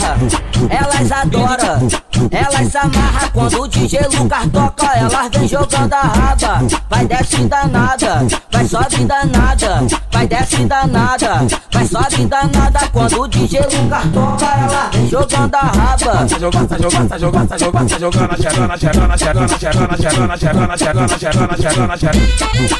Elas 0.70 1.12
adoram. 1.12 1.88
Elas 2.30 2.70
se 2.70 2.76
amarram. 2.78 3.30
Quando 3.32 3.62
o 3.62 3.68
DJ 3.68 4.00
Lucas 4.12 4.48
toca, 4.52 4.86
elas 4.96 5.28
vem 5.32 5.48
jogando 5.48 5.92
a 5.94 6.00
raba. 6.00 6.58
Vai 6.88 7.06
desce 7.06 7.44
danada. 7.44 8.26
Vai 8.50 8.68
sobe 8.68 9.04
danada. 9.04 9.86
Vai 10.12 10.26
desce 10.26 10.64
danada. 10.66 11.46
Vai 11.72 11.86
sobe 11.86 12.26
danada. 12.26 12.80
Quando 12.92 13.22
o 13.22 13.28
DJ 13.28 13.60
Lucas 13.60 14.04
toca, 14.12 14.46
elas 14.46 14.88
vem 14.92 15.08
jogando 15.08 15.54
a 15.54 15.60
raba. 15.60 15.96
Tá 15.96 16.38
jogando, 16.38 16.68
tá 16.68 16.78
jogando, 16.78 17.08
tá 17.08 17.18
jogando, 17.18 17.48
tá 17.48 17.58
jogando, 17.58 17.88
tá 17.88 17.98
jogando, 17.98 18.36
chegando, 18.36 18.78
chegando, 18.78 19.18
chegando, 19.18 19.58
chegando, 19.58 19.96
chegando, 19.98 20.36
chegando, 20.38 20.78
chegando, 20.78 21.18
chegando, 21.18 21.56
chegando, 21.56 21.96
chegando. 21.98 22.70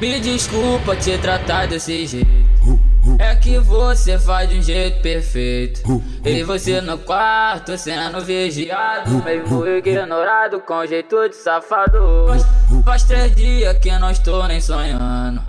Me 0.00 0.20
desculpa 0.20 0.96
te 0.96 1.16
tratar 1.18 1.66
desse 1.66 2.06
jeito. 2.06 2.42
É 3.18 3.34
que 3.34 3.58
você 3.58 4.18
faz 4.18 4.48
de 4.48 4.58
um 4.58 4.62
jeito 4.62 5.02
perfeito. 5.02 6.02
E 6.24 6.42
você 6.42 6.80
no 6.80 6.98
quarto 6.98 7.76
sendo 7.76 8.20
vigiado, 8.20 9.22
mesmo 9.24 9.66
ignorado 9.66 10.60
com 10.60 10.86
jeito 10.86 11.28
de 11.28 11.36
safado. 11.36 12.26
Faz 12.84 13.04
três 13.04 13.34
dias 13.34 13.76
que 13.78 13.90
não 13.98 14.10
estou 14.10 14.46
nem 14.46 14.60
sonhando. 14.60 15.42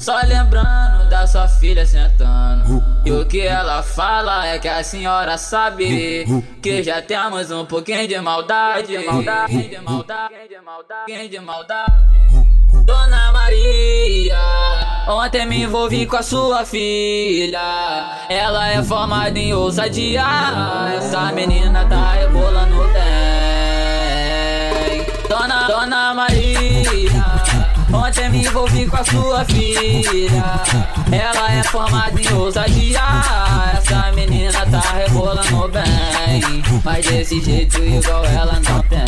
Só 0.00 0.16
lembrando 0.26 1.08
da 1.08 1.26
sua 1.26 1.46
filha 1.46 1.86
sentando. 1.86 2.82
E 3.04 3.12
o 3.12 3.24
que 3.24 3.40
ela 3.40 3.82
fala 3.82 4.46
é 4.46 4.58
que 4.58 4.66
a 4.66 4.82
senhora 4.82 5.38
sabe 5.38 6.26
que 6.60 6.82
já 6.82 7.00
temos 7.00 7.50
um 7.50 7.64
pouquinho 7.64 8.08
de 8.08 8.18
maldade. 8.20 8.88
De 8.88 9.06
maldade, 9.06 9.68
de 9.68 9.78
maldade, 9.78 10.48
de 10.48 10.60
maldade, 10.60 11.28
de 11.28 11.40
maldade. 11.40 12.06
Dona 12.84 13.32
Maria, 13.32 14.38
ontem 15.08 15.46
me 15.46 15.62
envolvi 15.62 16.06
com 16.06 16.16
a 16.16 16.22
sua 16.22 16.64
filha. 16.64 18.26
Ela 18.28 18.68
é 18.68 18.82
formada 18.82 19.38
em 19.38 19.52
ousadia. 19.54 20.24
Essa 20.96 21.32
menina 21.32 21.84
tá 21.86 22.12
rebolando 22.12 22.35
me 28.36 28.44
envolvi 28.44 28.86
com 28.86 28.96
a 28.96 29.04
sua 29.04 29.44
filha. 29.46 30.44
Ela 31.10 31.52
é 31.52 31.62
formada 31.62 32.20
em 32.20 32.32
ousadia. 32.34 33.00
Essa 33.76 34.12
menina 34.12 34.66
tá 34.66 34.80
rebolando 34.92 35.68
bem. 35.68 36.62
Mas 36.84 37.06
desse 37.06 37.40
jeito 37.40 37.78
igual 37.78 38.24
ela 38.26 38.60
não 38.68 38.82
tem. 38.82 39.04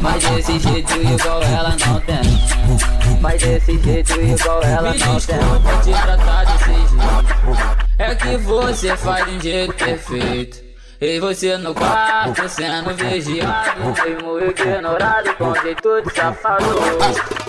Mas 0.00 0.24
desse 0.24 0.58
jeito 0.58 0.94
igual 0.94 1.42
ela 1.42 1.76
não 1.86 2.00
tem. 2.00 3.20
Mas 3.20 3.42
desse 3.42 3.78
jeito 3.78 4.20
igual 4.20 4.62
ela 4.62 4.94
não 4.94 5.20
tem. 5.20 5.36
Me 5.36 5.44
desculpa 5.44 5.76
te 5.82 5.90
tratar 5.92 6.44
desse 6.44 6.64
jeito. 6.64 7.84
É 7.98 8.14
que 8.16 8.36
você 8.38 8.96
faz 8.96 9.26
de 9.26 9.36
um 9.36 9.40
jeito 9.40 9.74
perfeito. 9.74 10.73
E 11.04 11.20
você 11.20 11.58
no 11.58 11.74
quarto 11.74 12.48
sendo 12.48 12.94
vigiado 12.94 13.94
Mesmo 14.06 14.40
ignorado 14.40 15.34
com 15.36 15.54
jeito 15.56 16.00
de 16.00 16.14
safado. 16.14 16.64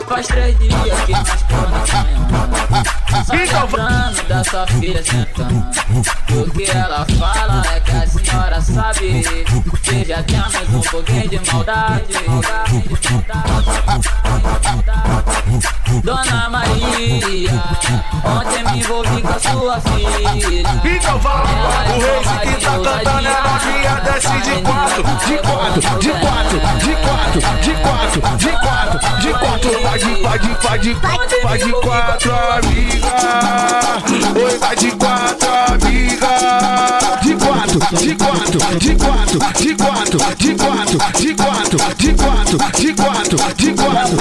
Faz 0.10 0.28
três 0.28 0.60
dias 0.60 1.02
que 1.06 1.14
nós 1.14 1.30
Só 1.90 3.05
lembrando 3.32 4.28
da 4.28 4.44
sua 4.44 4.68
filha 4.68 5.04
sentando. 5.04 5.66
O 6.32 6.52
que 6.52 6.70
ela 6.70 7.06
fala 7.20 7.64
é 7.74 7.80
que 7.80 7.92
a 7.92 8.08
senhora 8.08 8.62
sabe. 8.62 9.24
Que 9.84 10.06
já 10.06 10.24
temos 10.24 10.56
um 10.74 10.82
pouquinho 10.82 11.30
de 11.30 11.52
maldade. 11.52 12.14
Dona 16.04 16.50
Maria 16.50 17.64
Ontem 18.26 18.64
me 18.64 18.80
envolvi 18.80 19.22
com 19.22 19.30
a 19.30 19.40
sua 19.40 19.80
filha. 19.82 20.64
Então 20.84 21.20
vamos, 21.20 21.50
o 21.50 22.30
rei 22.30 22.54
que 22.54 22.66
tá 22.66 22.72
cantando 22.72 23.28
é 23.28 23.42
novinha, 23.42 23.96
desce 24.04 24.38
de 24.42 24.62
quatro, 24.62 25.04
de 25.04 25.38
quatro, 25.38 25.82
de 26.00 26.12
quatro, 26.12 26.60
de 26.80 26.96
quatro, 26.96 27.40
de 27.62 27.74
quatro, 27.76 28.22
de 28.38 28.52
quatro, 28.52 29.00
de 29.20 29.34
quatro, 29.34 29.82
vai 29.84 30.00
de, 30.00 30.22
vai 30.22 30.40
de, 30.40 30.50
vai 30.56 30.80
de, 30.80 30.94
vai 31.44 31.58
de 31.58 31.72
quatro, 31.72 32.32
amiga. 33.06 34.40
Oi, 34.40 34.58
vai 34.58 34.76
de 34.76 34.92
quatro, 34.92 35.50
amiga. 35.74 36.28
De 37.22 37.34
quatro, 37.36 37.80
de 37.98 38.16
quatro, 38.16 38.60
de 38.80 38.96
quatro, 38.96 39.40
de 39.56 39.76
quatro, 39.76 40.18
de 40.38 40.56
quatro, 40.56 40.98
de 41.18 41.34
quatro, 41.36 41.78
de 41.98 42.14
quatro, 42.14 42.58
de 42.78 42.94
quatro, 42.94 43.38
de 43.56 43.74
quatro. 43.74 44.16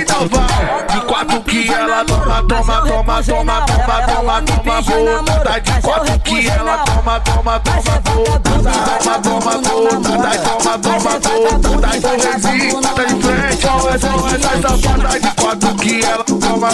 Então 0.00 0.28
vai, 0.28 0.86
de 0.86 1.00
quatro 1.06 1.40
que 1.42 1.72
ela 1.72 2.04
toma, 2.04 2.42
toma, 2.42 2.82
toma, 2.82 3.22
toma, 3.22 3.62
toma, 3.62 3.96
toma, 4.06 4.42
toma, 4.42 4.82
boa. 4.82 5.24
Tá 5.44 5.58
de 5.58 5.80
quatro 5.80 6.18
que 6.20 6.46
ela 6.48 6.78
toma, 6.78 7.20
toma, 7.20 7.60
toma, 7.60 8.00
boa. 8.00 8.40
Toma, 8.40 9.18
toma, 9.22 9.52
toma, 9.62 10.18
dai, 10.18 10.38
toma, 10.38 10.78
toma, 10.78 11.20
toma, 11.20 11.80
dai, 11.80 12.00
sorrisinho, 12.00 12.80
tá 12.82 13.02
em 13.02 13.20
frente, 13.20 13.66
ó, 13.66 13.88
essa, 13.90 14.08
essa 14.56 14.95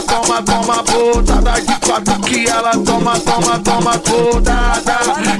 toma, 0.00 0.42
toma, 0.42 0.42
toma, 0.42 0.82
puta, 0.84 1.34
dai 1.42 1.60
de 1.60 1.74
quatro 1.80 2.18
que 2.20 2.48
ela 2.48 2.70
toma, 2.70 3.18
toma, 3.20 3.58
toma, 3.58 3.98
puta, 3.98 4.52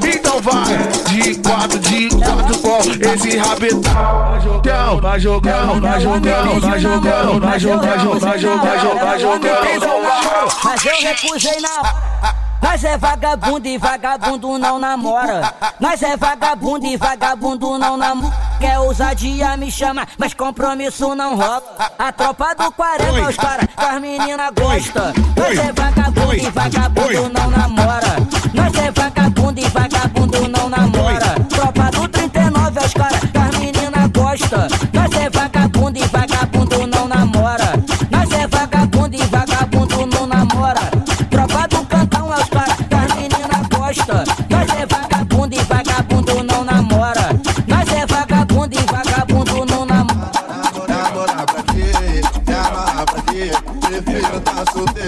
então 0.07 0.41
vai, 0.41 0.79
de 1.09 1.35
quatro, 1.37 1.79
de 1.79 2.09
quatro 2.11 2.59
com 2.59 2.79
esse 3.15 3.37
rabetão, 3.39 5.01
vai 5.01 5.21
jogando, 5.21 5.81
vai 5.81 6.01
jogando, 6.01 6.61
vai 6.61 6.81
jogando, 6.81 7.41
vai 7.41 7.61
jogando, 7.61 8.21
vai 8.21 8.39
jogando, 8.39 8.61
vai 8.61 8.79
jogando, 8.79 9.01
vai 9.01 9.19
vai. 9.19 10.49
Mas 10.65 10.85
eu 10.85 10.97
recusei 11.01 11.61
na. 11.61 12.52
Nós 12.63 12.85
é 12.85 12.97
vagabundo 12.97 13.67
e 13.67 13.77
vagabundo 13.77 14.59
não 14.59 14.79
namora. 14.79 15.53
Nós 15.81 16.03
é 16.03 16.17
vagabundo 16.17 16.87
e 16.87 16.97
vagabundo 16.97 17.77
não 17.77 17.97
namora. 17.97 18.35
Quer 18.61 18.79
ousadia 18.79 19.57
me 19.57 19.71
chama, 19.71 20.07
mas 20.17 20.33
compromisso 20.33 21.15
não 21.15 21.37
rola. 21.37 21.63
A 21.99 22.13
tropa 22.13 22.55
do 22.55 22.71
40, 22.71 23.29
os 23.29 23.37
caras 23.37 23.67
que 23.67 23.85
as 23.85 24.01
meninas 24.01 24.51
gostam. 24.55 25.13
Nós 25.37 25.59
é 25.59 25.73
vagabundo 25.73 26.35
e 26.35 26.51
vagabundo 26.51 27.29
não 27.29 27.51
namora. 27.51 28.17
Nós 28.55 28.75
é 28.77 28.91
vagabundo 28.93 29.61
e 29.61 29.69
vagabundo 29.69 30.49
não 30.49 30.69
namora. 30.69 31.35
Tropa 31.49 31.82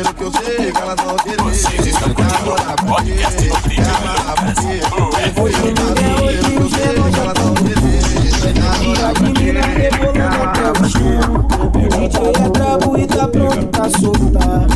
pelo 0.04 0.14
que 0.14 0.22
eu 0.22 0.32
sei 0.32 0.72
que 0.72 0.78
ela 0.78 0.96
não 0.96 1.16
queria. 1.16 1.42
Vocês 1.42 1.86
estão 1.86 2.14
curtindo 2.14 2.52
o 2.52 2.86
podcast 2.86 3.48
do 3.48 3.54
Crítico 3.62 3.90
do 3.94 4.34
Brasil. 4.42 4.82
É 5.16 5.30
foi 5.30 5.50
eu 5.50 5.60
que 6.44 6.56
eu 6.56 6.68
sei 6.68 6.94
que 7.10 7.20
ela 7.20 7.34
não 7.34 7.54
queria. 7.54 8.04
E 8.82 8.94
a 9.00 9.08
menina 9.22 9.60
rebolando 9.60 10.42
até 10.42 10.70
o 10.70 10.84
chão. 10.90 11.34
O 11.64 11.70
DJ 11.70 12.20
é 12.34 12.48
brabo 12.50 12.98
e 12.98 13.06
tá 13.06 13.28
pronto 13.28 13.66
pra 13.68 13.90
soltar. 13.90 14.66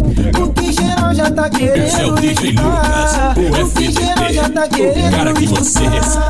O 0.41 0.53
que 0.53 0.73
geral 0.73 1.15
já 1.15 1.31
tá 1.31 1.51
querendo 1.51 1.85
Esse 1.85 2.01
é 2.01 2.07
o 2.07 2.15
DJ 2.15 2.53
Lucas, 2.53 3.13
o 3.37 4.69
querendo 4.75 5.09
o 5.09 5.11
cara 5.11 5.33
que 5.35 5.47
você 5.47 5.89
respeita. 5.89 6.29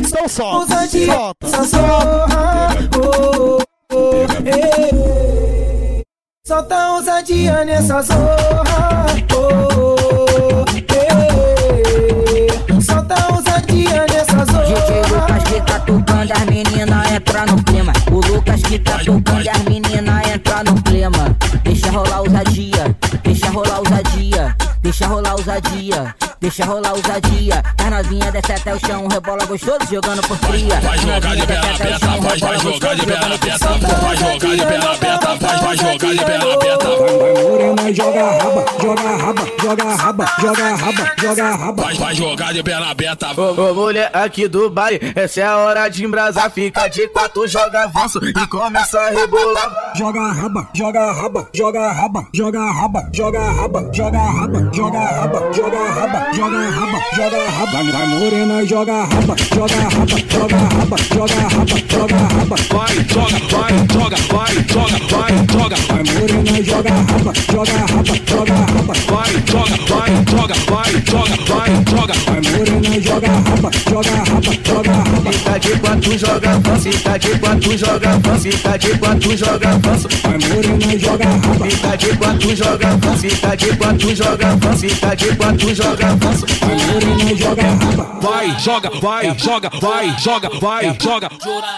Então 0.00 0.28
solta, 0.28 0.88
solta, 0.88 1.64
solta. 1.64 2.67
Solta 6.48 6.92
ousadia 6.92 7.62
nessa 7.62 8.00
zorra. 8.00 9.04
Oh, 9.36 10.64
eh. 10.94 12.48
Solta 12.80 13.14
ousadia 13.34 14.06
nessa 14.10 14.46
DJ 14.46 14.50
zorra. 14.50 15.26
Lucas 15.26 15.44
que 15.44 15.60
tá 15.60 15.78
tocando, 15.80 16.32
as 16.32 16.44
meninas 16.46 17.12
entra 17.12 17.44
no 17.44 17.62
clima. 17.62 17.92
O 18.10 18.20
Lucas 18.26 18.62
que 18.62 18.78
tá 18.78 18.98
tocando, 19.04 19.46
as 19.46 19.62
meninas 19.64 20.26
entra 20.26 20.64
no 20.64 20.82
clima. 20.84 21.36
Deixa 21.64 21.90
rolar 21.90 22.20
ousadia, 22.20 22.96
deixa 23.22 23.50
rolar 23.50 23.80
ousadia, 23.80 23.87
deixa 24.98 25.06
rolar 25.06 25.32
ousadia, 25.34 26.14
deixa 26.40 26.64
rolar 26.64 26.92
ousadia. 26.92 27.62
As 27.78 27.90
novinhas 27.90 28.32
desce 28.32 28.52
até 28.52 28.74
o 28.74 28.80
chão, 28.80 29.06
rebola 29.06 29.46
gostoso 29.46 29.78
jogando 29.88 30.26
por 30.26 30.36
cria. 30.38 30.80
Vai 30.80 30.98
jogar 30.98 31.36
de 31.36 31.46
perna 31.46 31.74
aberta, 31.74 32.06
vai, 32.08 32.38
vai 32.38 32.58
jogar 32.58 32.96
de 32.96 33.06
perna 33.06 33.34
aberta, 33.34 33.68
vai 33.68 34.16
jogar 34.16 34.56
de 34.56 34.66
perna 34.66 34.90
aberta, 34.90 35.34
vai, 35.36 35.58
vai 35.58 35.76
jogar 35.76 36.14
de 36.14 36.24
perna 36.24 36.52
aberta. 36.52 36.88
Morena 37.48 37.94
joga 37.94 38.24
a 38.24 38.42
raba, 38.42 38.64
joga 38.82 39.02
a 39.02 39.16
raba, 39.16 39.46
joga 39.60 39.84
a 39.84 39.94
raba, 39.94 40.32
joga 40.40 40.64
a 40.64 40.76
raba, 40.76 41.14
joga 41.20 41.44
a 41.44 41.56
raba. 41.56 41.82
Vai, 41.82 41.94
vai 41.94 42.14
jogar 42.14 42.52
de 42.52 42.62
perna 42.64 42.90
aberta. 42.90 43.40
Ô, 43.40 43.70
ô, 43.70 43.74
mulher 43.74 44.10
aqui 44.12 44.48
do 44.48 44.68
baile, 44.68 45.12
essa 45.14 45.40
é 45.40 45.44
a 45.44 45.56
hora 45.58 45.88
de 45.88 46.04
embrasar. 46.04 46.50
Fica 46.50 46.88
de 46.88 47.06
quatro, 47.08 47.46
joga 47.46 47.84
avanço 47.84 48.18
e 48.24 48.46
começa 48.48 48.98
a 48.98 49.10
rebolar. 49.10 49.92
Joga 49.96 50.20
a 50.20 50.32
raba, 50.32 50.68
joga 50.74 51.00
a 51.00 51.12
raba, 51.12 51.48
joga 51.54 51.80
a 51.80 51.92
raba, 51.92 52.26
joga 52.34 52.60
a 52.60 52.72
raba, 52.72 53.08
joga 53.12 53.40
a 53.40 53.52
raba, 53.52 53.90
joga 53.92 54.18
a 54.18 54.30
raba, 54.30 54.70
joga 54.72 54.87
a 54.96 55.20
raba, 55.20 55.52
joga 55.52 55.78
a 55.78 55.92
raba, 55.92 56.32
joga 56.34 56.56
a 56.56 56.70
raba, 56.70 56.98
joga 57.14 57.36
a 57.36 57.50
raba. 57.50 57.72
Vai, 57.72 57.84
vai 57.92 58.06
morena, 58.06 58.64
joga 58.66 58.92
a 58.92 59.04
raba, 59.04 59.36
joga 59.54 59.74
a 59.74 59.88
raba, 59.88 60.16
joga 60.28 60.56
a 60.56 60.68
raba, 60.68 60.96
joga 61.12 61.34
a 61.34 61.48
raba, 61.48 61.76
joga 61.88 62.14
a 62.14 62.28
raba. 62.28 62.56
Vai, 62.70 62.94
joga, 63.08 63.38
vai, 63.50 63.72
joga, 63.92 64.16
vai, 64.32 64.54
joga, 64.68 64.98
vai, 65.10 65.32
joga. 65.52 65.76
Vai 65.88 66.02
morena, 66.04 66.62
joga 66.62 66.90
a 66.90 67.12
raba, 67.12 67.32
joga 67.52 67.72
a 67.72 67.86
raba, 67.86 68.14
joga 68.26 68.52
a 68.52 68.56
raba. 68.56 68.94
Vai, 69.08 69.32
joga, 69.46 69.76
vai, 69.88 70.10
joga, 70.30 70.54
vai, 70.68 70.92
joga, 71.04 71.36
vai, 71.48 71.70
joga. 71.84 72.14
Vai 72.28 72.40
morena, 72.50 73.00
joga 73.00 73.28
a 73.28 73.40
raba, 73.50 73.70
joga 73.90 74.10
a 74.10 74.24
raba, 74.24 74.52
joga 74.64 74.90
a 74.90 74.94
raba. 74.94 75.32
Fica 75.32 75.58
de 75.58 75.78
quatro, 75.80 76.18
joga 76.18 76.50
avanço, 76.50 76.92
fica 76.92 77.18
de 77.18 77.38
quatro, 77.38 77.78
joga 77.78 78.10
avanço, 78.10 78.42
fica 78.50 78.78
de 78.78 78.98
quatro, 78.98 79.36
joga 79.36 79.68
avanço. 79.68 80.08
Vai 80.22 80.38
morena, 80.38 80.98
joga 80.98 81.24
a 81.24 81.36
raba. 81.36 81.66
Fica 81.66 81.96
de 81.96 82.16
quatro, 82.16 82.56
joga 82.56 82.88
avanço, 82.88 83.18
fica 83.18 83.56
de 83.56 83.76
quatro, 83.76 84.14
joga 84.16 84.48
avanço, 84.48 84.77
fica 84.78 85.14
de 85.16 85.36
quatro, 85.36 85.74
joga 85.74 86.06
avanço. 86.06 86.46
Vai 86.60 86.76
morena, 86.86 87.36
joga 87.36 87.62
a 87.62 87.66
raba. 87.66 88.20
Vai, 88.20 88.58
joga, 88.58 88.90
vai, 89.00 89.38
joga, 89.38 89.70
vai, 89.80 90.16
joga, 90.18 90.48
vai, 90.60 90.96
joga, 91.00 91.30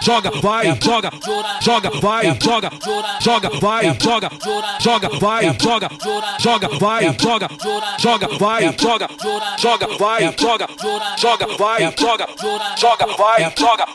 joga, 0.02 0.30
vai, 0.40 0.78
joga, 0.80 1.10
joga, 1.60 1.90
vai, 2.00 2.38
joga, 2.40 2.70
joga, 3.20 3.50
vai, 3.60 3.98
joga, 4.00 4.30
joga, 4.80 5.08
vai, 5.20 5.56
joga, 5.58 5.58
joga, 5.58 5.58
vai, 5.58 5.58
joga, 5.58 5.90
joga, 6.40 6.68
vai, 6.78 7.16
joga, 7.18 7.48
joga, 7.98 8.28
vai, 8.38 8.74
joga, 8.78 9.08
joga, 9.58 9.86
vai, 11.56 11.94
joga, 11.98 12.28
joga, 12.76 13.06
vai, 13.16 13.52
joga, 13.56 13.86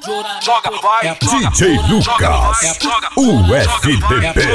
joga, 0.41 0.71
vai, 0.81 1.17
DJ 1.19 1.77
Lucas, 1.89 2.77
o 3.17 3.55
FDP. 3.55 4.45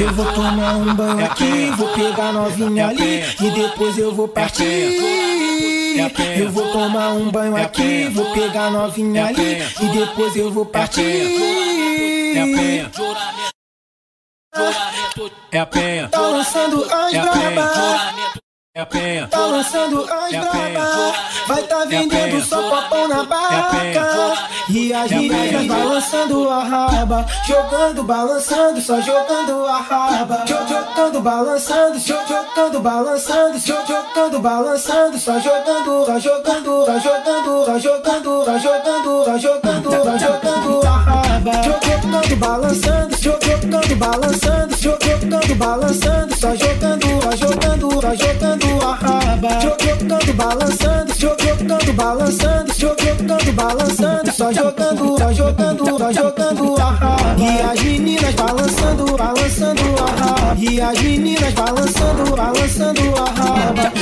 Eu 0.00 0.12
vou 0.12 0.32
tomar 0.32 0.74
um 0.76 0.94
banho 0.94 1.24
aqui, 1.24 1.70
vou 1.76 1.88
pegar 1.88 2.32
novinha 2.32 2.88
ali 2.88 3.22
e 3.40 3.50
depois 3.50 3.96
eu 3.98 4.12
vou 4.12 4.26
partir. 4.26 4.98
Eu 6.36 6.50
vou 6.50 6.72
tomar 6.72 7.10
um 7.10 7.30
banho 7.30 7.56
aqui, 7.56 8.08
vou 8.08 8.32
pegar 8.32 8.70
novinha 8.70 9.26
ali 9.26 9.62
e 9.80 9.86
depois 9.98 10.34
eu 10.34 10.50
vou 10.50 10.66
partir. 10.66 11.02
É 15.52 15.58
a 15.60 15.66
penha. 15.66 16.08
Tá 16.08 16.20
lançando 16.20 16.84
as 16.84 17.14
É 17.14 17.18
a 17.18 17.26
penha. 17.26 17.50
brabas. 17.50 18.34
É 18.76 18.80
a 18.80 18.86
penha. 18.86 19.28
Tá 19.28 19.46
lançando 19.46 20.04
as 20.04 20.32
É 20.32 20.40
braba, 20.40 21.14
vai 21.46 21.62
tá 21.62 21.82
É 21.82 21.86
vendendo 21.86 22.44
só 22.44 22.60
popão 22.70 23.06
na 23.06 23.20
É 23.20 23.24
barraca. 23.24 24.48
E 24.68 24.92
as 24.92 25.10
É 25.10 25.14
a 25.14 25.18
meninas 25.18 25.66
balançando 25.66 26.48
a 26.50 26.64
raba, 26.64 27.26
jogando, 27.46 28.02
balançando, 28.02 28.80
só 28.80 29.00
jogando 29.00 29.66
a 29.66 29.78
raba. 29.80 30.42
Jo- 30.46 30.54
Jogando, 30.66 31.20
balançando, 31.20 31.98
jo- 31.98 32.14
jogando, 32.26 32.80
balançando, 32.80 33.58
jo- 33.58 33.74
jogando, 33.86 34.40
balançando, 34.40 35.18
só 35.18 35.38
jogando, 35.38 36.06
só 36.06 36.18
jogando, 36.18 36.86
só 36.86 36.98
jogando, 36.98 37.64
só 37.66 37.78
jogando, 37.78 38.44
só 38.44 38.58
jogando, 38.58 39.24
só 39.24 39.38
jogando, 39.38 39.90
só 39.90 40.18
jogando 40.18 40.86
a 40.86 40.90
raba. 40.90 41.52
Jo- 41.62 41.74
Jogando, 41.84 42.36
balançando, 42.36 43.16
jo- 43.16 43.38
jogando, 43.42 43.96
balançando, 43.96 44.76
jo- 44.76 44.98
jogando, 45.02 45.54
balançando, 45.56 46.36
só 46.36 46.54
jogando, 46.56 47.06
só 47.22 47.36
jogando, 47.36 48.00
só 48.00 48.14
jogando 48.14 48.86
a 48.86 48.94
raba. 48.94 49.48
Jo- 49.60 49.74
Jogando, 49.84 50.32
balançando, 50.34 51.12
jo- 51.14 51.36
jogando, 51.38 51.92
balançando, 51.92 52.72
jo- 52.74 52.96
jogando, 52.98 53.52
balançando, 53.52 54.32
só 54.32 54.52
jogando, 54.54 55.18
só 55.18 55.32
jogando, 55.32 55.98
só 55.98 56.12
jogando 56.12 56.76
a 56.80 56.90
raba. 56.90 57.36
E 57.38 57.60
as 57.60 57.82
meninas 57.82 58.34
balançando, 58.34 59.16
balançando 59.16 59.82
a 60.02 60.10
raba. 60.10 60.56
E 60.58 60.80
as 60.80 61.02
meninas 61.02 61.52
balançando, 61.52 62.36
balançando 62.36 63.00
a 63.18 63.30
raba. 63.30 63.92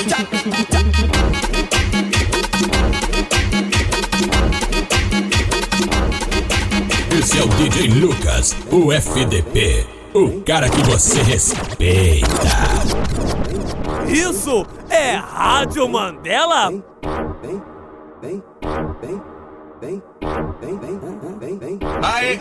Esse 7.19 7.39
é 7.39 7.43
o 7.43 7.49
DJ 7.49 7.89
Lucas, 7.89 8.57
o 8.71 8.93
FDP. 8.93 9.87
O 10.15 10.43
cara 10.43 10.69
que 10.69 10.83
você 10.83 11.23
respeita. 11.23 12.29
Isso 14.07 14.67
é 14.91 15.15
Rádio 15.15 15.89
Mandela? 15.89 16.71
Aê, 19.83 19.99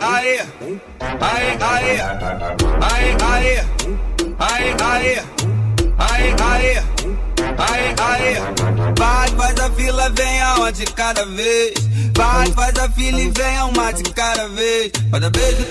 aê, 0.00 0.38
aê, 1.20 1.58
aê, 1.58 1.98
aê, 1.98 2.00
aê, 2.78 3.18
aê, 3.58 3.66
aê, 4.38 5.18
aê, 5.98 6.78
aê, 7.58 7.94
aê. 7.98 8.38
Vai, 8.96 9.28
faz 9.30 9.58
a 9.58 9.68
fila, 9.70 10.08
vem 10.10 10.40
uma 10.56 10.70
de 10.70 10.84
cada 10.84 11.26
vez. 11.26 11.74
Vai, 12.16 12.46
faz 12.52 12.78
a 12.78 12.88
fila 12.90 13.20
e 13.20 13.28
vem 13.30 13.60
uma 13.62 13.92
de 13.92 14.04
cada 14.04 14.46
vez. 14.48 14.92
Cada 15.10 15.28
beijo, 15.30 15.66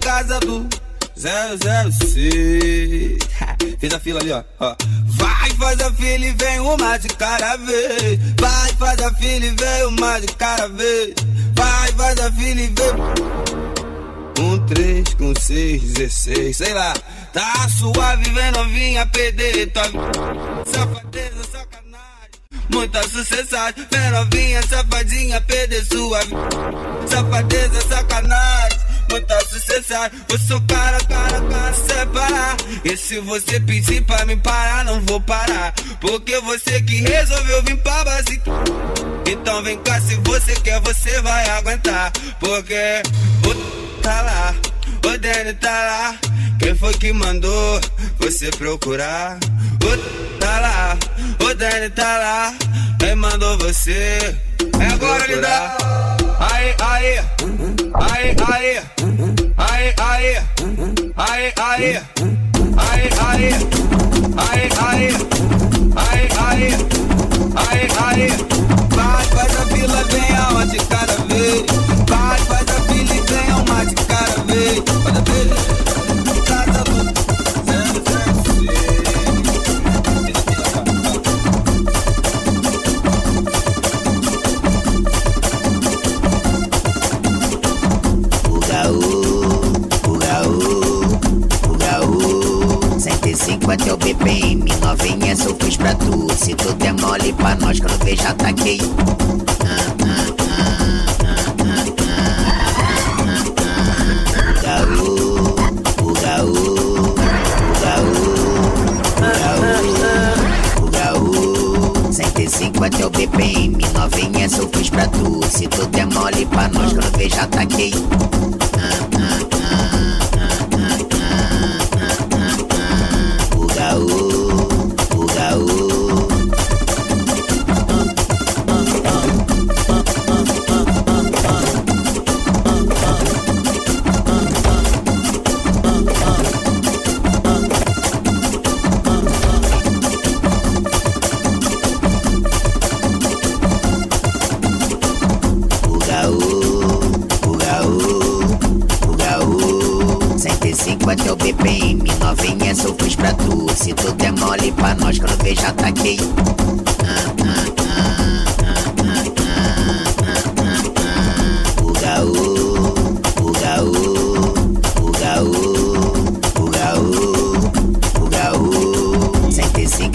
casa 0.00 0.40
do 0.40 0.66
006. 1.14 2.10
Fiz 3.78 3.94
a 3.94 4.00
fila 4.00 4.18
ali, 4.18 4.32
ó. 4.32 4.42
ó. 4.58 4.74
Faz 5.60 5.78
a 5.82 5.92
fila 5.92 6.24
e 6.24 6.32
vem 6.32 6.58
uma 6.60 6.96
de 6.96 7.08
cada 7.08 7.56
vez. 7.58 8.18
Vai, 8.40 8.72
faz 8.78 9.02
a 9.02 9.14
fila 9.14 9.44
e 9.44 9.50
vem 9.50 9.84
uma 9.88 10.18
de 10.18 10.26
cada 10.28 10.66
vez. 10.68 11.14
Vai, 11.54 11.92
faz 11.92 12.18
a 12.18 12.32
fila 12.32 12.60
e 12.62 12.66
vem. 12.66 14.42
Um, 14.42 14.66
três, 14.66 15.14
com 15.14 15.34
seis, 15.38 15.82
dezesseis, 15.82 16.56
sei 16.56 16.72
lá. 16.72 16.94
Tá 17.34 17.68
suave, 17.68 18.30
vem 18.30 18.50
novinha, 18.52 19.04
perder 19.06 19.70
tua 19.70 19.84
Safadeza, 20.64 21.44
sacanagem. 21.52 22.30
Muita 22.72 23.02
sucessagem, 23.02 23.86
vem 23.92 24.10
novinha, 24.12 24.62
safadinha, 24.66 25.40
perder 25.42 25.84
sua. 25.84 26.20
Safadeza, 27.06 27.80
sacanagem. 27.86 28.89
Muita 29.10 29.40
sucessagem, 29.40 30.20
eu 30.28 30.38
sou 30.38 30.60
cara, 30.62 30.98
cara, 31.00 31.40
cara, 31.40 31.72
separar. 31.74 32.56
E 32.84 32.96
se 32.96 33.18
você 33.20 33.58
pedir 33.60 34.02
pra 34.04 34.24
me 34.24 34.36
parar, 34.36 34.84
não 34.84 35.00
vou 35.02 35.20
parar. 35.20 35.72
Porque 36.00 36.38
você 36.40 36.80
que 36.82 36.96
resolveu 36.96 37.62
vir 37.64 37.76
pra 37.78 38.04
base. 38.04 38.40
Então 39.26 39.62
vem 39.62 39.76
cá, 39.78 40.00
se 40.00 40.14
você 40.16 40.54
quer, 40.60 40.80
você 40.80 41.20
vai 41.22 41.48
aguentar. 41.50 42.12
Porque 42.38 43.02
o 43.46 44.00
tá 44.00 44.22
lá, 44.22 44.54
o 45.04 45.18
Danny 45.18 45.54
tá 45.54 45.70
lá. 45.70 46.18
Quem 46.60 46.74
foi 46.74 46.92
que 46.94 47.10
mandou 47.12 47.80
você 48.18 48.50
procurar? 48.50 49.38
O 49.82 50.38
tá 50.38 50.60
lá, 50.60 50.98
o 51.42 51.54
Danny 51.54 51.88
tá 51.90 52.18
lá. 52.18 52.54
Quem 52.98 53.14
mandou 53.14 53.56
você? 53.58 54.36
É 54.78 54.86
agora 54.92 55.24
ele 55.24 55.40
dá. 55.40 55.76
Aê, 56.38 56.74
aê, 56.78 57.18
aê, 57.94 58.36
aê, 58.36 58.76
aê, 58.76 58.82
aê, 59.56 59.96
aê, 59.96 60.36
aê, 61.16 61.52
aê, 61.56 61.56
aê, 61.56 62.02
aê, 62.80 63.10
aê, 64.46 64.68
aê, 64.80 65.08
aê, 65.96 66.68
aê, 67.56 67.84
aê. 68.04 68.28
Vai, 68.94 69.24
faz 69.24 69.56
a 69.56 69.66
fila, 69.66 70.04
vem 70.04 70.30
uma 70.50 70.66
de 70.66 70.78
cada 70.86 71.16
vez. 71.24 71.89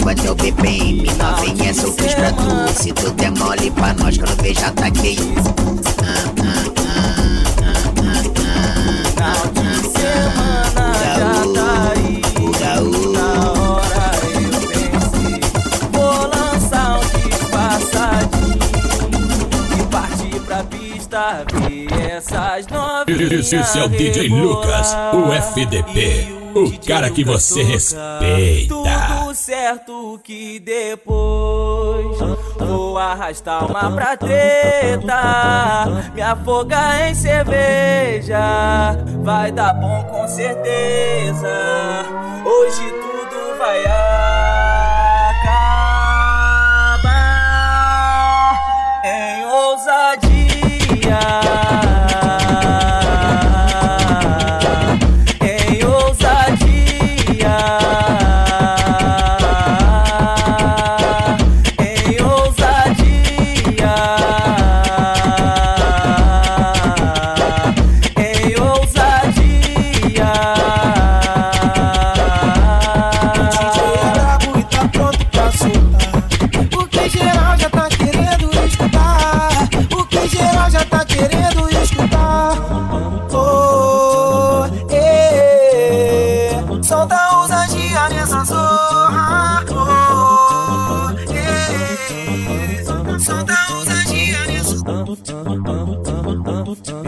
105 0.06 0.08
até 0.08 0.30
o 0.30 0.34
BPM, 0.36 1.04
novinha 1.18 1.74
sou 1.74 1.92
fiz 1.92 2.14
pra 2.14 2.32
tu 2.32 2.72
Se 2.80 2.92
tu 2.92 3.10
der 3.12 3.32
mole 3.32 3.70
pra 3.72 3.92
nós, 3.94 4.16
quando 4.16 4.40
vê 4.40 4.54
já 4.54 4.72
Ah, 9.18 9.22
ah, 9.22 9.72
Semana 9.98 10.94
já 11.16 11.32
tá 11.54 11.92
aí. 11.96 12.22
o 12.40 12.50
gaú 12.52 13.12
Na 13.12 13.52
hora 13.52 14.20
eu 14.32 14.50
pensei, 14.68 15.40
vou 15.92 16.20
lançar 16.28 16.98
um 16.98 17.28
disfarçadinho 17.28 18.58
e 19.80 19.86
partir 19.90 20.40
pra 20.40 20.62
pista 20.64 21.44
ver 21.52 22.10
essas 22.10 22.66
novinhas. 22.68 23.52
Esse 23.52 23.78
é 23.78 23.84
o 23.84 23.88
DJ 23.88 24.28
Lucas, 24.28 24.96
o 25.12 25.32
FDP. 25.32 26.36
O 26.54 26.86
cara 26.86 27.10
que 27.10 27.22
você 27.22 27.62
respeita. 27.62 28.68
Tudo 28.68 28.86
certo 29.34 29.95
que 30.26 30.58
depois 30.58 32.18
vou 32.58 32.98
arrastar 32.98 33.64
uma 33.64 33.92
pra 33.92 34.16
treta, 34.16 35.86
me 36.12 36.20
afogar 36.20 37.08
em 37.08 37.14
cerveja, 37.14 38.40
vai 39.22 39.52
dar 39.52 39.72
bom 39.74 40.02
com 40.10 40.26
certeza. 40.26 41.46
Hoje 42.44 42.90
tudo 42.90 43.56
vai 43.56 43.84
acabar 45.36 45.78
em 49.04 49.46
ousadia. 49.46 50.26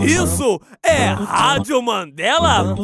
Isso 0.03 0.61
é 0.85 1.07
Rádio 1.09 1.83
Mandela? 1.83 2.75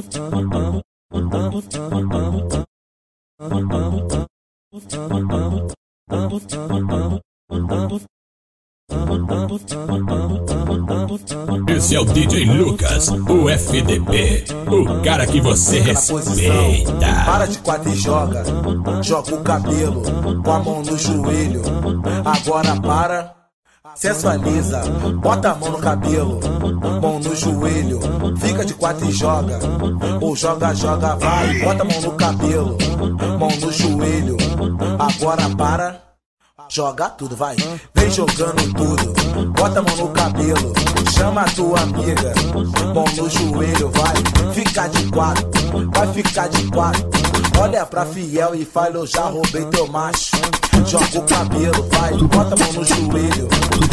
Esse 11.69 11.97
é 11.97 12.01
o 12.01 12.05
DJ 12.05 12.45
Lucas, 12.47 13.09
o 13.09 13.49
FDP, 13.49 14.45
o 14.67 15.03
cara 15.03 15.27
que 15.27 15.41
você 15.41 15.81
respeita. 15.81 16.93
Para 17.25 17.47
de 17.47 17.59
quatro 17.59 17.91
e 17.91 17.95
joga. 17.97 18.45
Joga 19.03 19.35
o 19.35 19.43
cabelo 19.43 20.03
com 20.43 20.51
a 20.51 20.59
mão 20.59 20.83
no 20.83 20.99
joelho. 20.99 21.63
Agora 22.25 22.81
para. 22.81 23.44
Sensualiza, 23.95 24.83
bota 25.23 25.53
a 25.53 25.55
mão 25.55 25.71
no 25.71 25.79
cabelo, 25.79 26.41
mão 27.01 27.21
no 27.21 27.35
joelho, 27.37 28.01
fica 28.39 28.65
de 28.65 28.75
quatro 28.75 29.09
e 29.09 29.13
joga. 29.13 29.59
Ou 30.21 30.35
joga, 30.35 30.75
joga, 30.75 31.15
vai, 31.17 31.59
bota 31.61 31.83
a 31.83 31.85
mão 31.85 32.01
no 32.01 32.13
cabelo, 32.13 32.77
mão 33.39 33.51
no 33.61 33.73
joelho. 33.73 34.37
Agora 34.99 35.49
para. 35.57 36.05
Joga 36.69 37.11
tudo, 37.11 37.37
vai. 37.37 37.57
Vem 37.95 38.11
jogando 38.11 38.75
tudo. 38.75 39.53
Bota 39.53 39.81
a 39.81 39.83
mão 39.83 39.97
no 39.97 40.09
cabelo. 40.09 40.73
Chama 41.15 41.43
a 41.43 41.45
tua 41.45 41.81
amiga. 41.81 42.33
Mão 42.95 43.05
no 43.17 43.29
joelho, 43.29 43.91
vai. 43.91 44.55
Fica 44.55 44.89
de 44.89 45.11
quatro. 45.11 45.47
Vai 45.95 46.13
ficar 46.13 46.49
de 46.49 46.67
quatro. 46.71 47.24
Olha 47.59 47.87
pra 47.87 48.05
fiel 48.07 48.55
e 48.55 48.65
fala, 48.65 48.97
eu 48.97 49.07
já 49.07 49.23
roubei 49.23 49.65
teu 49.67 49.87
macho. 49.87 50.37
Joga 50.87 51.19
o 51.19 51.23
cabelo, 51.23 51.89
vai. 51.91 52.13
Bota 52.15 52.55
a 52.55 52.59
mão 52.59 52.73
no 52.73 52.85
joelho. 52.85 53.49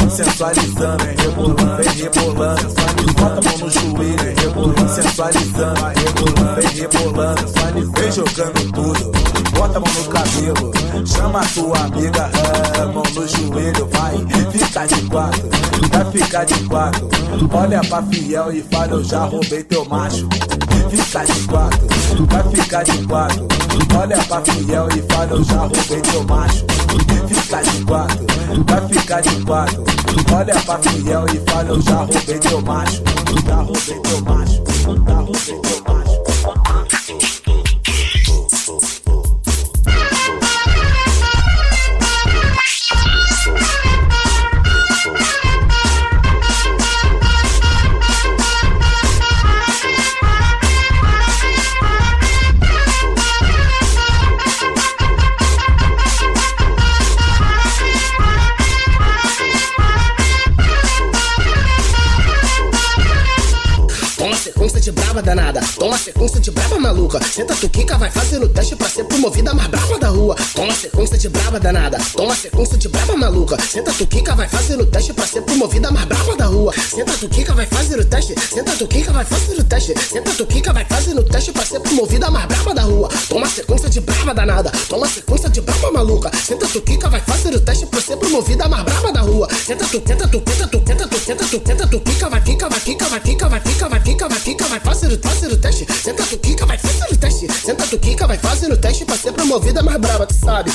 Sensualizando, 0.09 1.03
vem 1.05 1.15
rebolando, 1.15 1.83
vem 1.83 1.93
rebolando. 1.93 2.73
Bota 3.13 3.39
a 3.39 3.49
mão 3.49 3.57
no 3.59 3.69
joelho, 3.69 4.17
vem 4.17 4.35
rebolando. 4.35 4.89
Sensualizando, 4.89 5.81
rebolando, 5.95 6.61
vem 6.61 6.69
rebolando. 6.81 7.91
Vem 7.93 8.11
jogando 8.11 8.71
tudo. 8.73 9.11
Bota 9.51 9.77
a 9.77 9.81
mão 9.81 9.93
no 9.93 10.09
cabelo. 10.09 10.71
Chama 11.05 11.39
a 11.39 11.45
tua 11.45 11.79
amiga, 11.79 12.29
é, 12.77 12.85
mão 12.85 13.03
no 13.13 13.27
joelho, 13.27 13.87
vai. 13.91 14.17
Fica 14.51 14.85
de 14.85 15.01
quatro, 15.09 15.49
vai 15.91 16.11
ficar 16.11 16.45
de 16.45 16.63
quatro. 16.65 17.09
Olha 17.53 17.81
pra 17.81 18.01
fiel 18.03 18.51
e 18.51 18.61
fala, 18.63 18.91
eu 18.93 19.03
já 19.03 19.23
roubei 19.25 19.63
teu 19.63 19.85
macho. 19.85 20.27
Fica 20.89 21.25
de 21.25 21.47
quatro, 21.47 21.87
vai 22.27 22.43
ficar 22.51 22.83
de 22.83 23.07
quatro. 23.07 23.30
Olha 23.97 24.17
pra 24.23 24.41
fiel 24.41 24.87
e 24.95 25.13
fala, 25.13 25.31
eu 25.31 25.43
já 25.43 25.59
roubei 25.59 26.01
teu 26.01 26.23
macho. 26.23 26.65
Fica 27.27 27.61
de 27.61 27.85
quatro, 27.85 28.25
vai 28.67 28.87
ficar 28.87 29.21
de 29.21 29.45
quatro. 29.45 29.83
Olha 30.33 30.55
pra 30.61 30.79
fiel 30.79 31.25
e 31.33 31.51
fala, 31.51 31.69
eu 31.69 31.81
já 31.81 31.95
roubei 31.95 32.39
teu 32.39 32.61
macho. 32.61 33.03
Já 33.45 33.55
roubei 33.55 33.99
teu 33.99 34.21
macho, 34.21 34.63
já 35.05 35.13
roubei 35.13 35.59
teu 35.59 35.83
macho. 35.87 36.20
Danada, 65.35 65.60
toma 65.77 65.97
sequência 65.97 66.39
de 66.39 66.51
braba 66.51 66.79
maluca. 66.79 67.19
Senta 67.23 67.55
tu 67.55 67.69
quica, 67.69 67.97
vai 67.97 68.11
fazendo 68.11 68.47
teste 68.49 68.75
pra 68.75 68.89
ser 68.89 69.03
promovida 69.05 69.53
mais 69.53 69.67
braba 69.67 69.99
da 69.99 70.09
rua. 70.09 70.35
Toma 70.55 70.73
sequência 70.73 71.17
de 71.17 71.29
braba 71.29 71.59
danada, 71.59 71.97
toma 72.15 72.35
sequência 72.35 72.77
de 72.77 72.87
braba 72.87 73.15
maluca. 73.17 73.57
Senta 73.61 73.91
tu 73.93 74.05
quica, 74.07 74.35
vai 74.35 74.47
fazendo 74.47 74.85
teste 74.85 75.13
pra 75.13 75.25
ser 75.25 75.41
promovida 75.41 75.91
mais 75.91 76.05
braba 76.05 76.35
da 76.35 76.45
rua. 76.45 76.73
Senta 76.73 77.13
tu 77.17 77.29
quica, 77.29 77.53
vai 77.53 77.65
fazendo 77.65 78.05
teste, 78.05 78.35
senta 78.39 78.71
tu 78.75 78.87
quica, 78.87 79.11
vai 79.11 79.25
fazendo 79.25 79.63
teste. 79.63 79.93
Senta 79.99 80.31
tu 80.31 80.45
quica, 80.45 80.73
vai 80.73 80.85
fazendo 80.85 81.23
teste 81.23 81.51
pra 81.51 81.65
ser 81.65 81.79
promovida 81.79 82.29
mais 82.31 82.45
braba 82.45 82.73
da 82.73 82.83
rua. 82.83 83.09
Toma 83.29 83.47
sequência 83.47 83.89
de 83.89 83.99
braba 84.01 84.33
danada, 84.33 84.71
toma 84.89 85.07
sequência 85.07 85.49
de 85.49 85.61
braba 85.61 85.91
maluca. 85.91 86.31
Senta 86.35 86.67
tu 86.67 86.81
quica, 86.81 87.09
vai 87.09 87.21
fazendo 87.21 87.59
teste 87.59 87.85
pra 87.85 88.01
ser 88.01 88.17
promovida 88.17 88.67
mais 88.67 88.83
braba 88.83 89.11
da 89.11 89.21
rua. 89.21 89.47
Senta 89.65 89.85
tu, 89.85 90.01
senta 90.05 90.27
tu, 90.27 90.41
senta 90.47 90.67
tu, 90.67 90.83
senta 90.85 91.07
tu, 91.07 91.19
senta 91.19 91.45
tu, 91.45 91.61
senta 91.65 91.87
tu, 91.87 91.99
quica, 91.99 92.29
vai, 92.29 92.41
quica, 92.41 92.69
vai, 92.69 92.79
quica, 92.79 93.05
vai, 93.07 93.19
quica, 93.19 93.49
vai, 93.49 93.59
quica, 93.61 93.89
vai, 93.89 93.99
quica, 94.01 94.29
vai, 94.29 94.39
quica, 94.39 94.65
vai 94.67 94.79
fazendo, 94.79 95.19
fazendo 95.21 95.60
teste. 95.61 95.85
Senta 95.93 96.23
tu, 96.23 96.37
quica, 96.39 96.65
vai 96.65 96.77
fazendo 96.77 97.17
teste. 97.17 97.47
Senta 97.53 97.87
tu, 97.87 97.99
quica, 97.99 98.27
vai 98.27 98.37
fazendo 98.37 98.75
teste 98.77 99.05
pra 99.05 99.15
ser 99.15 99.31
promovida 99.31 99.83
mais 99.83 99.99
braba, 99.99 100.25
tu 100.25 100.33
sabe? 100.33 100.71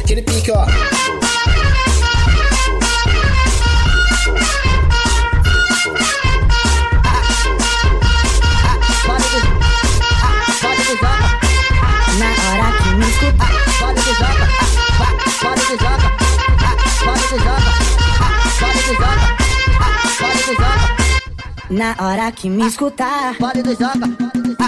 Aquele 0.00 0.22
pique, 0.22 0.50
ó. 0.50 0.66
Na 12.18 12.26
hora 12.50 12.72
que 12.78 12.88
me 12.94 13.06
escuta, 13.06 13.46
pode 13.78 14.00
que 14.02 14.14
joga, 14.14 14.48
pode 14.98 15.20
que 15.20 15.30
joga, 15.30 15.42
pode 15.42 15.60
que 15.60 15.76
joga, 15.76 16.10
pode 17.04 17.22
que 17.28 17.38
joga, 17.38 17.72
pode 18.58 18.78
que 18.82 18.94
joga. 18.94 19.45
Na 21.70 21.96
hora 21.98 22.30
que 22.30 22.48
me 22.48 22.66
escutar, 22.66 23.36
pode 23.38 23.62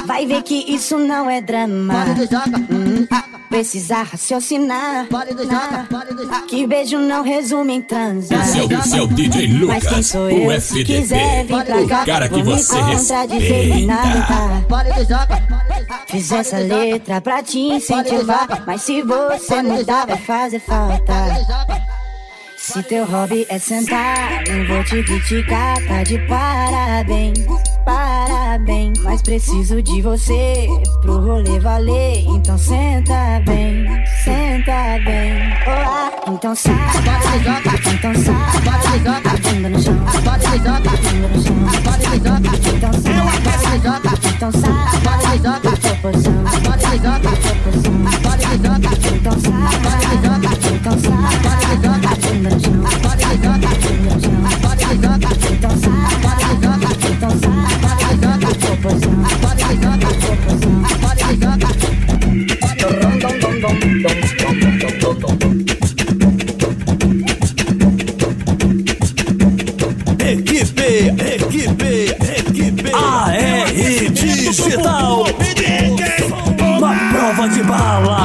vai 0.05 0.27
ver 0.27 0.43
que 0.43 0.73
isso 0.73 0.99
não 0.99 1.31
é 1.31 1.41
drama. 1.41 1.95
Pode 1.95 2.27
que 2.27 2.35
joga, 2.35 3.19
precisa 3.49 4.03
raciocinar. 4.03 5.07
Pode 5.07 5.35
que 5.35 5.45
joga, 5.45 5.87
que 6.49 6.67
beijo 6.67 6.99
não 6.99 7.23
resume 7.23 7.75
em 7.75 7.83
transar. 7.83 8.41
Esse 8.41 8.59
é 8.59 8.63
o, 8.63 8.73
esse 8.73 8.99
é 8.99 9.03
o 9.03 9.07
DJ 9.07 9.49
Mas 9.67 9.87
quem 9.87 10.03
sou 10.03 10.27
o 10.27 10.31
eu? 10.53 10.61
Se 10.61 10.85
quiser 10.85 11.45
vir 11.45 11.65
pra 11.65 11.77
FDP, 11.77 11.89
cá, 11.89 12.03
o 12.03 12.07
cara 12.07 12.29
que 12.29 12.43
você 12.43 12.79
e 12.79 12.83
respeita. 12.83 13.87
nada. 13.87 14.65
Pode 14.69 14.89
joga. 15.09 15.49
Fiz 16.09 16.33
essa 16.33 16.59
letra 16.59 17.21
pra 17.21 17.43
te 17.43 17.59
incentivar, 17.59 18.65
mas 18.67 18.83
se 18.83 19.03
você 19.03 19.63
mudar 19.63 20.07
vai 20.07 20.19
fazer 20.19 20.59
falta. 20.59 21.15
Se 22.69 22.83
teu 22.83 23.07
hobby 23.07 23.47
é 23.49 23.59
sentar, 23.59 24.45
nem 24.47 24.67
vou 24.67 24.85
te 24.85 25.03
criticar, 25.03 25.75
tá 25.87 26.03
de 26.03 26.19
parabéns, 26.27 27.39
parabéns. 27.89 28.99
Mas 29.03 29.23
preciso 29.23 29.83
de 29.83 30.03
você 30.03 30.69
pro 31.01 31.19
rolê 31.21 31.59
valer, 31.59 32.27
então 32.29 32.59
senta 32.59 33.41
bem, 33.47 33.87
senta 34.23 34.99
bem. 35.05 35.41
Olá, 35.67 36.13
então 36.29 36.55
sai, 36.55 36.75
então 36.75 37.21
sai, 37.23 37.39
bunda 37.39 37.71
no 37.71 37.79
chão, 37.83 37.95
bunda 39.55 39.69
no 39.69 39.83
chão, 39.83 39.97
então 40.27 40.43
sai, 40.43 40.59
então 44.37 44.53
sai, 44.53 44.75
proporção, 45.81 46.35
proporção, 46.35 46.35
então 46.59 46.75
sai, 46.79 46.97
então 46.97 47.23
sai, 47.41 47.55
bunda 47.59 47.65
no 47.65 47.83
chão, 47.83 47.95
bunda 48.69 48.89
no 48.89 49.01
chão, 49.01 49.17
então 55.53 55.71
sai, 55.71 55.95
então 56.53 56.79
proporção, 57.19 57.68
Equipe, 70.21 71.13
equipe, 71.35 72.17
equipe. 72.37 72.93
AR 72.95 73.67
Digital. 74.13 75.27
Uma 76.79 76.95
prova 77.11 77.49
de 77.49 77.63
balas. 77.65 78.18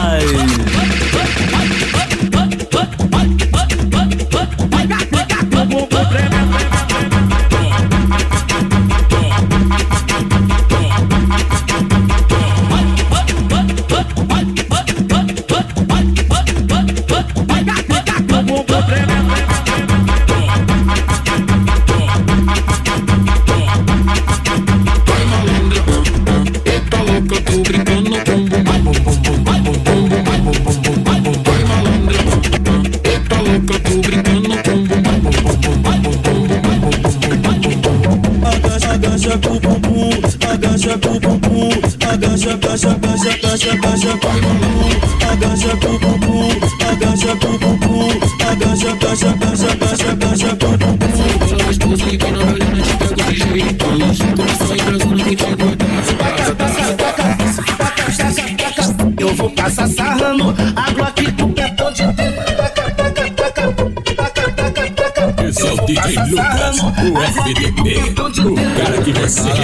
Eita 18.65 19.32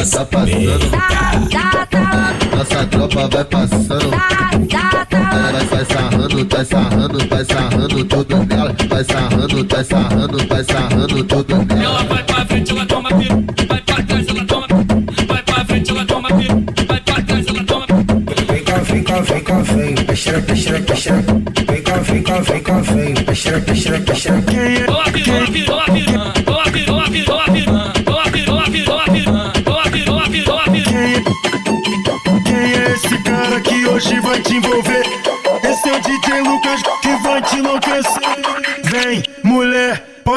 você 0.05 0.19
respeita. 0.19 0.97
Nossa 2.55 2.85
tropa 2.85 3.27
vai 3.27 3.45
passando. 3.45 4.13
Ela 5.11 5.63
vai 5.65 5.85
sarrando, 5.85 6.47
vai 6.49 6.65
sarrando, 6.65 7.27
vai 7.27 7.45
sarrando 7.45 8.05
tudo 8.05 8.45
nela. 8.45 8.75
Vai 8.89 9.03
sarrando, 9.03 9.67
vai 9.67 9.83
sarrando, 9.83 10.47
vai 10.47 10.63
sarrando 10.63 11.23
tudo 11.23 11.55
nela. 11.65 11.83
Ela 11.83 12.03
vai 12.03 12.23
pra 12.23 12.45
frente, 12.45 12.71
ela 12.71 12.85
toma 12.85 13.09
piro. 13.09 13.45
Vai 13.67 13.81
pra 13.81 14.03
trás, 14.03 14.27
ela 14.27 14.45
toma. 14.45 14.67
Vai 15.27 15.43
pra 15.43 15.65
frente, 15.65 15.91
ela 15.91 16.05
toma 16.05 16.29
piro. 16.29 16.63
Vai 16.87 17.01
pra 17.01 17.21
trás, 17.21 17.47
ela 17.47 17.63
toma 17.63 17.85
Vem 18.49 18.63
cá, 18.63 18.77
vem 18.79 19.03
cá, 19.03 19.19
vem 19.21 19.43
cá, 19.43 19.59
vem. 19.59 19.95
Peixeira, 19.95 20.41
peixeira, 20.41 20.79
peixeira. 20.79 21.23
Vem 21.67 21.81
cá, 21.81 21.97
vem 21.97 22.23
cá, 22.23 22.39
vem 22.39 22.61
cá, 22.61 22.79
vem. 22.79 23.13
Peixeira, 23.15 23.59
peixeira, 23.61 23.99
peixeira. 23.99 24.41
Toma 24.85 25.03
piro, 25.11 25.25
toma 25.25 25.45
piro, 25.51 25.65
toma 25.65 25.85
piro. 25.85 26.38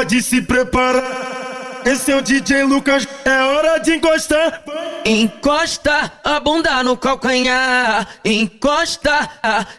Pode 0.03 0.20
se 0.20 0.42
preparar. 0.42 1.80
Esse 1.84 2.11
é 2.11 2.16
o 2.16 2.22
DJ 2.22 2.64
Lucas, 2.64 3.07
é 3.24 3.42
hora 3.42 3.78
de 3.78 3.94
encostar. 3.94 4.62
Encosta 5.05 6.12
a 6.24 6.40
bunda 6.40 6.82
no 6.82 6.96
calcanhar. 6.96 8.07
Encosta, 8.24 9.28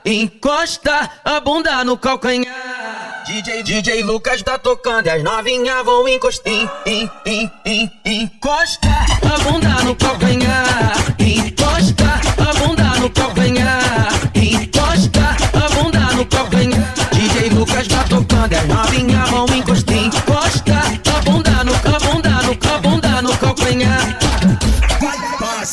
encosta 0.05 1.09
a 1.26 1.39
bunda 1.41 1.84
no 1.84 1.97
calcanhar. 1.97 3.24
DJ, 3.26 3.63
DJ 3.63 4.03
Lucas 4.03 4.41
tá 4.41 4.57
tocando 4.57 5.07
e 5.07 5.09
as 5.09 5.24
novinhas 5.24 5.84
vão 5.84 6.07
encostar. 6.07 6.53
En, 6.53 6.69
en, 6.86 7.09
en, 7.26 7.51
en, 7.65 7.91
encosta 8.05 8.89
a 9.21 9.43
bunda 9.43 9.84
no 9.84 9.95
calcanhar. 9.95 10.93
Encosta 11.19 12.21
a 12.38 12.53
bunda 12.59 12.84
no 12.99 13.09
calcanhar. 13.09 14.07
Encosta 14.36 15.38
a 15.53 15.76
bunda 15.76 15.99
no 16.13 16.26
calcanhar. 16.26 16.93
DJ 17.11 17.49
Lucas 17.49 17.88
tá 17.88 18.03
tocando 18.03 18.51
e 18.51 18.55
as 18.55 18.67
novinhas 18.67 19.30
vão 19.30 19.45
encostar. 19.47 20.03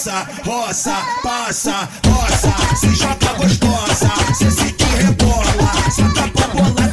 Passa, 0.01 0.27
roça, 0.47 0.97
passa, 1.23 1.89
roça, 2.07 2.55
se 2.75 2.95
joga 2.95 3.35
gostosa, 3.37 4.09
cê 4.33 4.51
se 4.51 4.73
que 4.73 4.85
rebola, 4.85 5.73
saca 5.91 6.27
pra 6.29 6.49
bola 6.49 6.90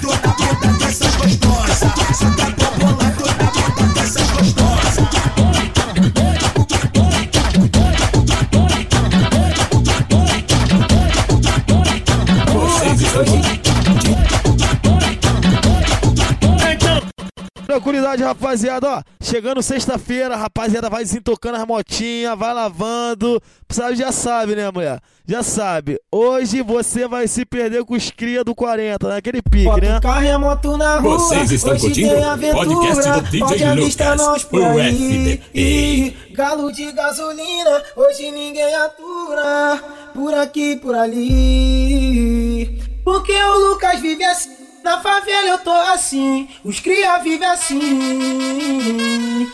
Tranquilidade, 17.77 18.23
rapaziada, 18.23 18.89
ó. 18.89 19.03
Chegando 19.21 19.61
sexta-feira, 19.61 20.35
rapaziada, 20.35 20.89
vai 20.89 21.03
desentocando 21.03 21.57
as 21.57 21.67
motinhas, 21.67 22.35
vai 22.35 22.51
lavando. 22.51 23.39
Sabe, 23.69 23.95
já 23.95 24.11
sabe, 24.11 24.55
né, 24.55 24.71
mulher? 24.71 24.99
Já 25.27 25.43
sabe. 25.43 25.99
Hoje 26.11 26.63
você 26.63 27.07
vai 27.07 27.27
se 27.27 27.45
perder 27.45 27.85
com 27.85 27.93
os 27.93 28.09
cria 28.09 28.43
do 28.43 28.55
40, 28.55 29.07
naquele 29.07 29.43
pique, 29.43 29.65
Bota 29.65 29.81
né? 29.81 29.97
o 29.99 30.01
carro 30.01 30.23
e 30.23 30.31
a 30.31 30.39
moto 30.39 30.75
na 30.75 30.97
rua. 30.97 31.19
Vocês 31.19 31.51
estão 31.51 31.73
Hoje 31.73 31.81
curtindo 31.81 32.15
tem 32.15 32.19
o 32.19 32.27
aventura, 32.27 32.65
podcast 32.65 33.11
do 33.11 33.21
DJ 33.21 33.39
pode 33.41 33.63
avistar 33.63 34.11
Lucas, 34.13 34.27
nós 34.27 34.43
por 34.43 34.61
o 34.61 34.79
aí. 34.79 35.33
FDP. 35.33 36.33
Galo 36.33 36.71
de 36.71 36.91
gasolina, 36.91 37.83
hoje 37.95 38.31
ninguém 38.31 38.73
atura. 38.73 39.83
Por 40.15 40.33
aqui, 40.33 40.77
por 40.77 40.95
ali. 40.95 42.81
Porque 43.03 43.33
o 43.33 43.69
Lucas 43.69 43.99
vive 43.99 44.23
assim. 44.23 44.56
Na 44.87 45.01
favela 45.01 45.49
eu 45.49 45.57
tô 45.57 45.69
assim. 45.69 46.47
Os 46.63 46.79
cria 46.79 47.17
vivem 47.17 47.45
assim. 47.45 49.45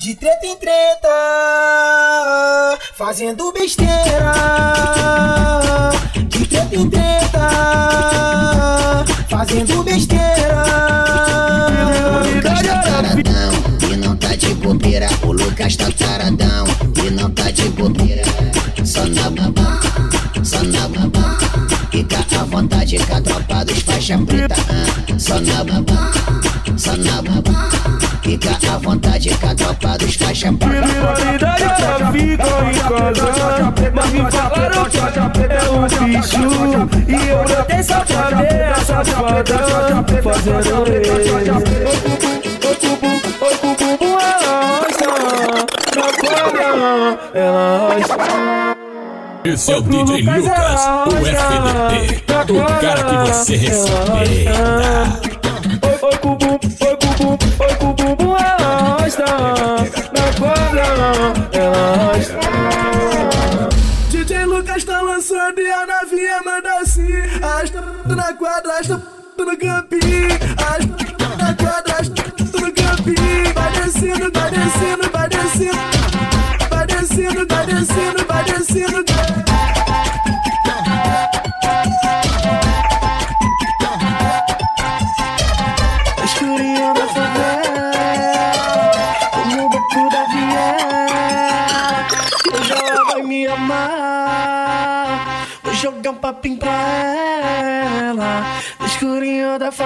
De 0.00 0.16
treta 0.16 0.46
em 0.46 0.56
treta, 0.56 1.08
fazendo 2.96 3.52
besteira. 3.52 4.32
De 6.26 6.44
treta 6.48 6.74
em 6.74 6.90
treta, 6.90 7.48
fazendo 9.30 9.84
besteira. 9.84 10.64
Tá 12.42 12.54
e 13.88 13.96
não 13.96 14.16
tá 14.16 14.34
de 14.34 14.54
bobeira. 14.54 15.06
O 15.22 15.30
Lucas 15.30 15.76
tá 15.76 15.88
taradão 15.92 16.66
e 17.06 17.10
não 17.12 17.30
tá 17.30 17.48
de 17.52 17.68
bobeira. 17.68 18.24
Só 18.84 19.06
na 19.06 19.30
babá, 19.30 19.78
só 20.42 20.64
na 20.64 20.88
babá. 20.88 21.53
À 22.44 22.46
vontade 22.46 22.98
com 22.98 23.16
a 23.16 23.20
tropa 23.22 23.64
dos 23.64 23.78
faixa 23.78 24.18
preta. 24.18 24.54
ah. 24.68 25.18
Só 25.18 25.40
na 25.40 25.64
babá, 25.64 26.12
só 26.76 26.94
na 26.94 27.22
babá. 27.22 27.70
Fica 28.22 28.50
à 28.70 28.76
vontade 28.76 29.30
com 29.30 29.46
a 29.46 29.54
tropa 29.54 29.96
dos 29.96 30.14
faixa 30.16 30.52
preta. 30.52 30.86
Rivalidade 30.86 31.62
ela 31.62 32.12
fica 32.12 32.44
em 32.68 32.74
casa, 32.74 33.72
mas 33.94 34.10
me 34.10 34.30
falaram 34.30 34.84
que 34.90 34.98
é 34.98 35.70
um 35.70 35.88
bicho. 36.04 36.36
E 37.08 37.14
eu 37.30 37.44
botei 37.44 37.82
safada, 37.82 38.74
safada, 38.84 39.58
fazendo 40.22 40.84
ela 47.32 48.73
Esse 49.44 49.72
é 49.72 49.76
o 49.76 49.82
DJ 49.82 50.22
Lucas, 50.22 50.44
o 51.06 51.16
FDP, 51.26 52.24
o 52.52 52.80
cara 52.80 53.04
que 53.04 53.30
você 53.30 53.56
respeita. 53.56 55.23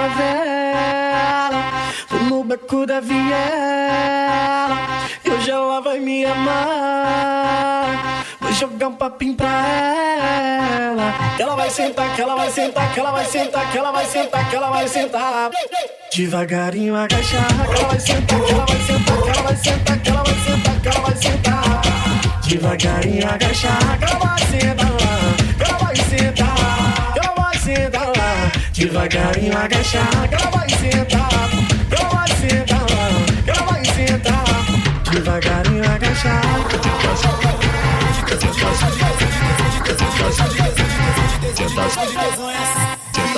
Favela, 0.09 1.61
no 2.27 2.43
beco 2.43 2.85
da 2.85 2.99
viela. 2.99 4.77
E 5.23 5.29
hoje 5.29 5.51
ela 5.51 5.81
vai 5.81 5.99
me 5.99 6.25
amar. 6.25 7.45
Vou 8.41 8.51
jogar 8.53 8.87
um 8.87 8.95
papinho 8.95 9.35
pra 9.35 9.47
ela. 9.47 11.13
Que 11.35 11.43
ela 11.43 11.55
vai 11.55 11.69
sentar, 11.69 12.15
que 12.15 12.21
ela 12.21 12.35
vai 12.35 12.51
sentar, 12.51 12.93
que 12.93 12.99
ela 12.99 13.11
vai 13.11 13.25
sentar, 13.25 13.71
que 13.71 13.77
ela 13.77 13.91
vai 13.91 14.05
sentar, 14.05 14.49
que 14.49 14.55
ela 14.55 14.69
vai 14.69 14.87
sentar. 14.87 15.51
Devagarinho 16.15 16.95
agachar, 16.95 17.47
que 17.47 17.79
ela 17.79 17.87
vai 17.87 17.99
sentar, 17.99 18.41
que 18.41 18.51
ela 18.51 18.65
vai 18.65 18.77
sentar, 18.77 19.21
que 19.21 19.29
ela 19.29 19.41
vai 19.43 19.55
sentar, 19.55 19.99
que 19.99 20.09
ela 20.09 20.23
vai 20.23 20.35
sentar, 20.35 20.81
que 20.81 20.87
ela 20.87 20.99
vai 21.01 21.15
sentar. 21.15 21.81
Devagarinho 22.47 23.29
agachar, 23.29 23.99
que 23.99 24.05
ela 24.05 24.19
vai 24.19 24.39
sentar, 24.39 24.87
que 25.57 25.63
ela 25.63 25.77
vai 25.77 25.95
sentar, 25.95 26.58
Devagarinho 28.79 29.57
agachar, 29.57 30.29
que 30.29 30.35
ela 30.35 30.51
vai 30.51 30.69
sentar, 30.69 31.49
que 31.89 31.95
ela 31.95 32.09
vai 32.09 32.27
sentar, 32.29 32.87
que 33.43 33.49
ela 33.49 33.65
vai 33.65 33.83
sentar. 33.83 35.11
Devagarinho 35.11 35.83
agachar. 35.83 36.59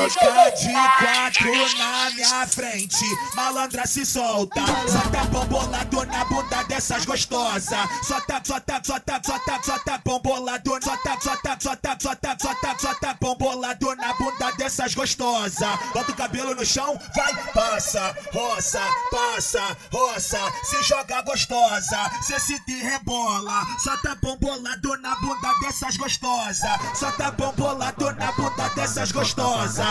Fica 0.10 0.50
de 0.50 0.72
quatro 0.72 1.78
na 1.78 2.10
minha 2.12 2.48
frente, 2.48 3.06
malandra 3.36 3.86
se 3.86 4.06
solta. 4.06 4.62
Solta 4.88 5.26
bombolado 5.26 6.06
na 6.06 6.26
bunda 6.26 6.64
dessas 6.64 7.06
gostosas. 7.06 7.90
Solta, 8.04 8.42
solta, 8.44 8.82
solta, 8.84 9.22
solta, 9.24 9.60
solta 9.64 10.02
bombolado. 10.04 10.72
Solta, 10.84 11.18
solta, 11.22 11.58
solta, 11.60 11.98
solta, 12.00 12.38
solta, 12.40 12.76
solta 12.80 13.18
bombolado 13.22 13.96
na 13.96 14.14
bunda 14.14 14.52
dessas 14.58 14.96
gostosas. 14.96 15.80
Bota 15.94 16.12
o 16.12 16.16
cabelo 16.16 16.56
no 16.56 16.66
chão, 16.66 17.00
vai, 17.16 17.34
passa, 17.54 18.16
roça, 18.34 18.82
passa, 19.12 19.78
roça. 19.92 20.40
Se 20.64 20.82
joga 20.84 21.22
gostosa, 21.22 22.12
cê 22.24 22.40
se 22.40 22.60
te 22.66 22.82
rebola. 22.82 23.66
Solta 23.84 24.16
bombolado 24.16 24.98
na 24.98 25.16
bunda 25.18 25.54
dessas 25.62 25.96
gostosas. 25.98 26.80
Solta 26.96 27.32
bombolado 27.32 28.12
na 28.14 28.32
bunda 28.32 28.68
dessas 28.70 29.12
gostosas. 29.12 29.91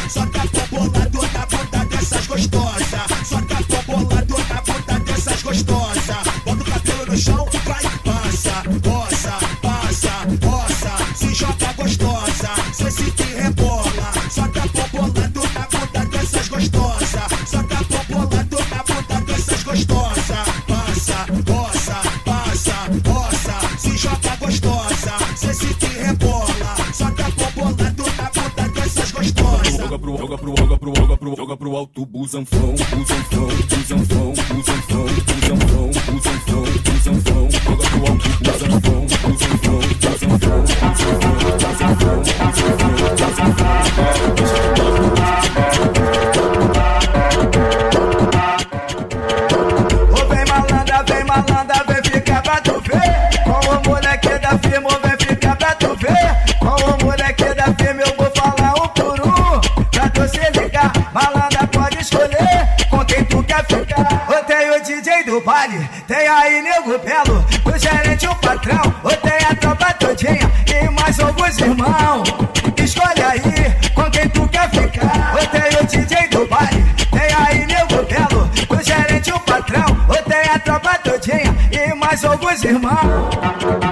firmar. 82.71 83.90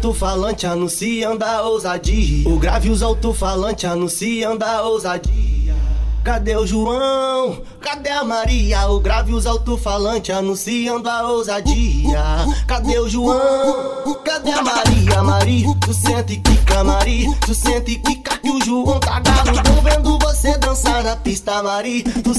Alto-falante 0.00 0.66
anunciam 0.66 1.36
da 1.36 1.60
ousadia. 1.60 2.48
O 2.48 2.58
grave 2.58 2.88
os 2.88 3.02
alto-falante 3.02 3.86
anunciam 3.86 4.56
da 4.56 4.82
ousadia. 4.82 5.76
Cadê 6.24 6.56
o 6.56 6.66
João? 6.66 7.60
Cadê 7.82 8.08
a 8.08 8.24
Maria? 8.24 8.88
O 8.88 8.98
grave 8.98 9.34
os 9.34 9.44
alto-falante 9.44 10.32
anunciam 10.32 11.02
da 11.02 11.28
ousadia. 11.28 12.18
Cadê 12.66 12.98
o 12.98 13.10
João? 13.10 14.14
Cadê 14.24 14.52
a 14.52 14.62
Maria? 14.62 15.22
Maria, 15.22 15.74
tu 15.82 15.92
sente 15.92 16.36
quica, 16.38 16.82
Maria. 16.82 17.30
Tu 17.46 17.54
sente 17.54 17.96
que 17.96 18.50
o 18.50 18.64
João 18.64 18.98
tá 19.00 19.20
galo. 19.20 19.62
Tô 19.62 19.82
vendo 19.82 20.18
você 20.18 20.56
dançar 20.56 21.04
na 21.04 21.16
pista, 21.16 21.62
Maria. 21.62 22.04
Tu 22.24 22.34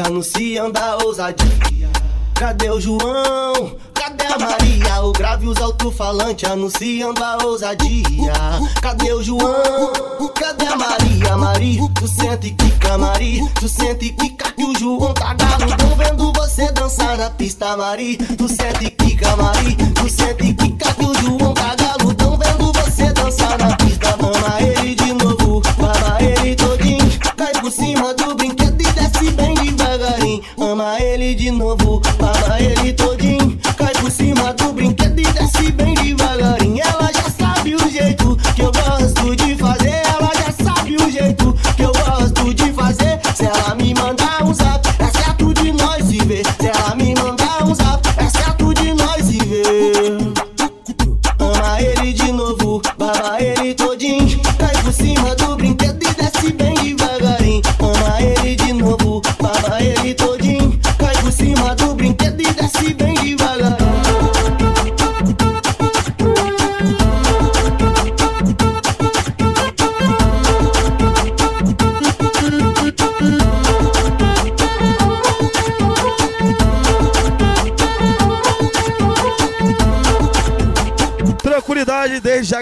anunciam 0.00 0.70
da 0.70 0.96
ousadia. 0.96 1.44
O 1.54 1.62
grave 1.62 1.86
e 1.86 1.88
os 1.88 1.98
alto-falante 1.98 2.16
anunciam 2.16 2.24
da 2.24 2.24
ousadia. 2.24 2.32
Cadê 2.40 2.70
o 2.70 2.80
João? 2.80 3.76
Cadê 3.94 4.26
a 4.26 4.38
Maria? 4.38 5.02
O 5.02 5.12
grave 5.12 5.46
e 5.46 5.48
os 5.48 5.58
alto-falantes 5.60 6.50
anunciando 6.50 7.24
a 7.24 7.44
ousadia. 7.44 8.32
Cadê 8.80 9.12
o 9.12 9.22
João? 9.22 9.92
Cadê 10.34 10.66
a 10.66 10.76
Maria? 10.76 11.36
Maria, 11.36 11.88
tu 11.94 12.08
sente 12.08 12.48
e 12.48 12.50
quica, 12.52 12.98
Maria. 12.98 13.48
Tu 13.54 13.68
sente 13.68 14.06
e 14.06 14.12
quica 14.12 14.52
que 14.52 14.64
o 14.64 14.78
João 14.78 15.14
tá 15.14 15.34
galudão 15.34 15.96
vendo 15.96 16.32
você 16.32 16.70
dançar 16.72 17.16
na 17.16 17.30
pista, 17.30 17.76
Maria. 17.76 18.18
Tu 18.18 18.48
sente 18.48 18.86
e 18.86 18.90
quica, 18.90 19.36
Maria. 19.36 19.76
Tu 19.94 20.10
sente 20.10 20.44
e 20.44 20.54
quica 20.54 20.92
que 20.94 21.04
o 21.04 21.14
João 21.14 21.54
tá 21.54 21.62
galudão 21.62 21.83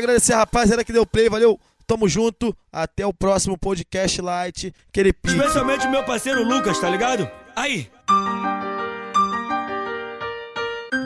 agradecer 0.02 0.32
a 0.32 0.38
rapaziada 0.38 0.84
que 0.84 0.92
deu 0.92 1.06
play, 1.06 1.28
valeu. 1.28 1.58
Tamo 1.86 2.08
junto, 2.08 2.56
até 2.72 3.04
o 3.06 3.12
próximo 3.12 3.58
podcast 3.58 4.20
light. 4.20 4.74
Aquele 4.88 5.12
pique. 5.12 5.36
Especialmente 5.36 5.86
o 5.86 5.90
meu 5.90 6.04
parceiro 6.04 6.42
Lucas, 6.42 6.78
tá 6.78 6.88
ligado? 6.88 7.28
Aí. 7.54 7.90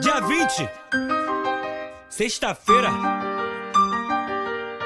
Dia 0.01 0.19
20. 0.21 0.69
Sexta-feira. 2.09 2.89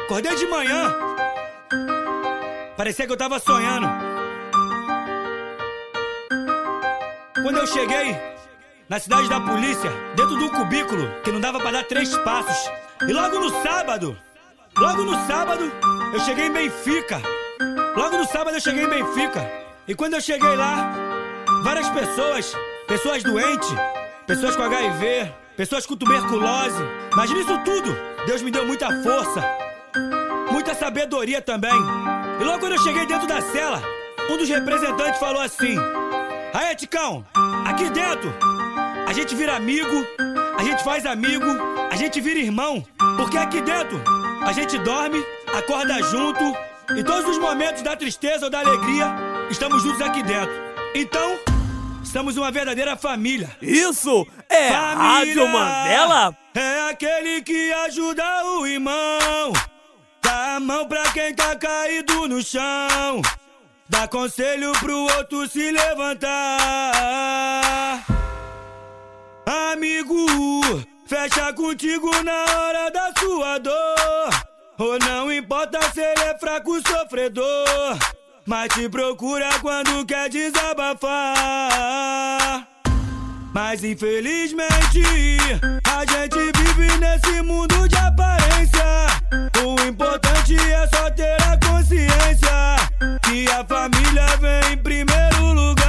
Acordei 0.06 0.36
de 0.36 0.48
manhã. 0.48 0.96
Parecia 2.76 3.06
que 3.06 3.12
eu 3.12 3.18
tava 3.18 3.40
sonhando. 3.40 3.88
Quando 7.44 7.58
eu 7.58 7.68
cheguei 7.68 8.16
na 8.90 9.00
cidade 9.00 9.30
da 9.30 9.40
polícia, 9.40 9.90
dentro 10.16 10.38
de 10.38 10.44
um 10.44 10.50
cubículo 10.50 11.10
que 11.24 11.32
não 11.32 11.40
dava 11.40 11.60
pra 11.60 11.72
dar 11.72 11.84
três 11.84 12.16
passos. 12.18 12.72
E 13.08 13.14
logo 13.14 13.40
no 13.40 13.64
sábado, 13.64 14.18
logo 14.78 15.04
no 15.04 15.14
sábado, 15.26 15.72
eu 16.14 16.20
cheguei 16.20 16.46
em 16.46 16.52
Benfica. 16.52 17.22
Logo 17.96 18.18
no 18.18 18.26
sábado 18.26 18.56
eu 18.56 18.62
cheguei 18.62 18.84
em 18.84 18.90
Benfica. 18.90 19.50
E 19.88 19.96
quando 19.96 20.14
eu 20.14 20.22
cheguei 20.22 20.56
lá, 20.56 20.94
várias 21.64 21.90
pessoas, 21.90 22.54
pessoas 22.88 23.24
doentes, 23.24 23.70
pessoas 24.28 24.56
com 24.56 24.64
HIV, 24.64 25.34
pessoas 25.58 25.86
com 25.86 25.96
tuberculose. 25.96 26.84
Mas 27.16 27.32
nisso 27.32 27.58
tudo, 27.66 27.96
Deus 28.28 28.42
me 28.42 28.52
deu 28.52 28.66
muita 28.68 28.88
força, 29.02 29.44
muita 30.52 30.76
sabedoria 30.76 31.42
também. 31.42 31.74
E 32.40 32.44
logo 32.44 32.60
quando 32.60 32.74
eu 32.74 32.84
cheguei 32.84 33.06
dentro 33.08 33.28
da 33.28 33.42
cela, 33.42 33.82
um 34.30 34.38
dos 34.38 34.48
representantes 34.48 35.20
falou 35.20 35.42
assim: 35.42 35.76
Aí, 36.54 36.76
Ticão, 36.76 37.26
aqui 37.66 37.90
dentro 37.90 38.32
a 39.08 39.14
gente 39.14 39.36
vira 39.36 39.56
amigo, 39.56 40.06
a 40.58 40.64
gente 40.64 40.84
faz 40.84 41.06
amigo, 41.06 41.46
gente 42.02 42.20
vira 42.20 42.40
irmão. 42.40 42.84
Porque 43.16 43.38
aqui 43.38 43.62
dentro 43.62 44.02
a 44.44 44.52
gente 44.52 44.78
dorme, 44.80 45.24
acorda 45.56 46.02
junto 46.02 46.44
e 46.98 47.04
todos 47.04 47.30
os 47.30 47.38
momentos 47.38 47.84
da 47.84 47.96
tristeza 47.96 48.46
ou 48.46 48.52
da 48.52 48.60
alegria 48.60 49.16
estamos 49.52 49.84
juntos 49.84 50.02
aqui 50.02 50.24
dentro. 50.24 50.52
Então, 50.96 51.38
somos 52.04 52.38
uma 52.38 52.50
verdadeira 52.50 52.98
família. 52.98 53.56
Isso 53.62 54.26
é 54.50 54.70
Rádio 54.70 55.48
Mandela? 55.48 56.36
É 56.56 56.90
aquele 56.90 57.44
que 57.44 57.72
ajuda 57.86 58.46
o 58.46 58.66
irmão. 58.66 59.54
Dá 60.24 60.56
a 60.56 60.60
mão 60.60 60.88
pra 60.88 61.04
quem 61.12 61.36
tá 61.36 61.56
caído 61.56 62.28
no 62.28 62.42
chão. 62.42 63.22
Dá 63.88 64.08
conselho 64.08 64.72
pro 64.80 64.98
outro 65.18 65.48
se 65.48 65.70
levantar. 65.70 66.32
Amigo, 69.72 70.26
fecha 71.12 71.52
contigo 71.52 72.10
na 72.24 72.46
hora 72.58 72.90
da 72.90 73.12
sua 73.20 73.58
dor. 73.58 74.30
Ou 74.78 74.98
não 74.98 75.30
importa 75.30 75.78
se 75.92 76.00
ele 76.00 76.22
é 76.22 76.38
fraco, 76.40 76.82
sofredor. 76.88 78.00
Mas 78.46 78.70
te 78.74 78.88
procura 78.88 79.50
quando 79.60 80.06
quer 80.06 80.30
desabafar. 80.30 81.06
Mas 83.54 83.84
infelizmente, 83.84 85.02
a 85.86 86.06
gente 86.06 86.38
vive 86.58 86.98
nesse 87.00 87.42
mundo 87.42 87.90
de 87.90 87.98
aparência. 87.98 89.08
O 89.66 89.76
importante 89.86 90.56
é 90.56 90.88
só 90.96 91.12
ter 91.12 91.36
a 91.44 91.60
consciência 91.68 92.78
que 93.24 93.52
a 93.52 93.66
família 93.66 94.38
vem 94.38 94.76
em 94.76 94.78
primeiro 94.78 95.52
lugar. 95.54 95.81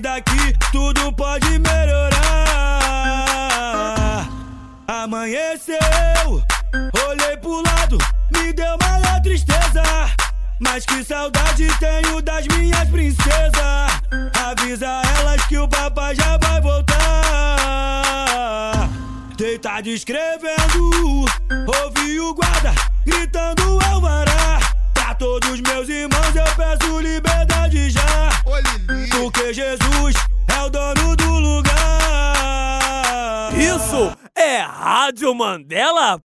Daqui, 0.00 0.54
tudo 0.70 1.12
pode 1.12 1.58
melhorar. 1.58 2.18
Amanheceu, 4.86 5.76
olhei 7.08 7.36
pro 7.38 7.62
lado, 7.62 7.98
me 8.32 8.52
deu 8.52 8.76
maior 8.80 9.20
tristeza. 9.22 9.82
Mas 10.60 10.86
que 10.86 11.02
saudade 11.04 11.66
tenho 11.80 12.22
das 12.22 12.46
minhas 12.46 12.88
princesas. 12.88 14.00
Avisa 14.46 15.02
elas 15.18 15.44
que 15.46 15.58
o 15.58 15.66
papai 15.66 16.14
já 16.14 16.36
vai 16.36 16.60
voltar. 16.60 16.96
Deitado 19.36 19.88
escrevendo, 19.88 21.24
ouvi 21.84 22.20
o 22.20 22.34
guarda 22.34 22.72
gritando 23.04 23.78
alvará. 23.84 24.37
Todos 25.18 25.60
meus 25.60 25.88
irmãos 25.88 26.34
eu 26.34 26.44
peço 26.56 27.00
liberdade 27.00 27.90
já. 27.90 28.28
Porque 29.10 29.52
Jesus 29.52 30.14
é 30.46 30.62
o 30.62 30.70
dono 30.70 31.16
do 31.16 31.38
lugar. 31.40 31.72
Isso 33.52 34.16
é 34.36 34.58
Rádio 34.60 35.34
Mandela? 35.34 36.16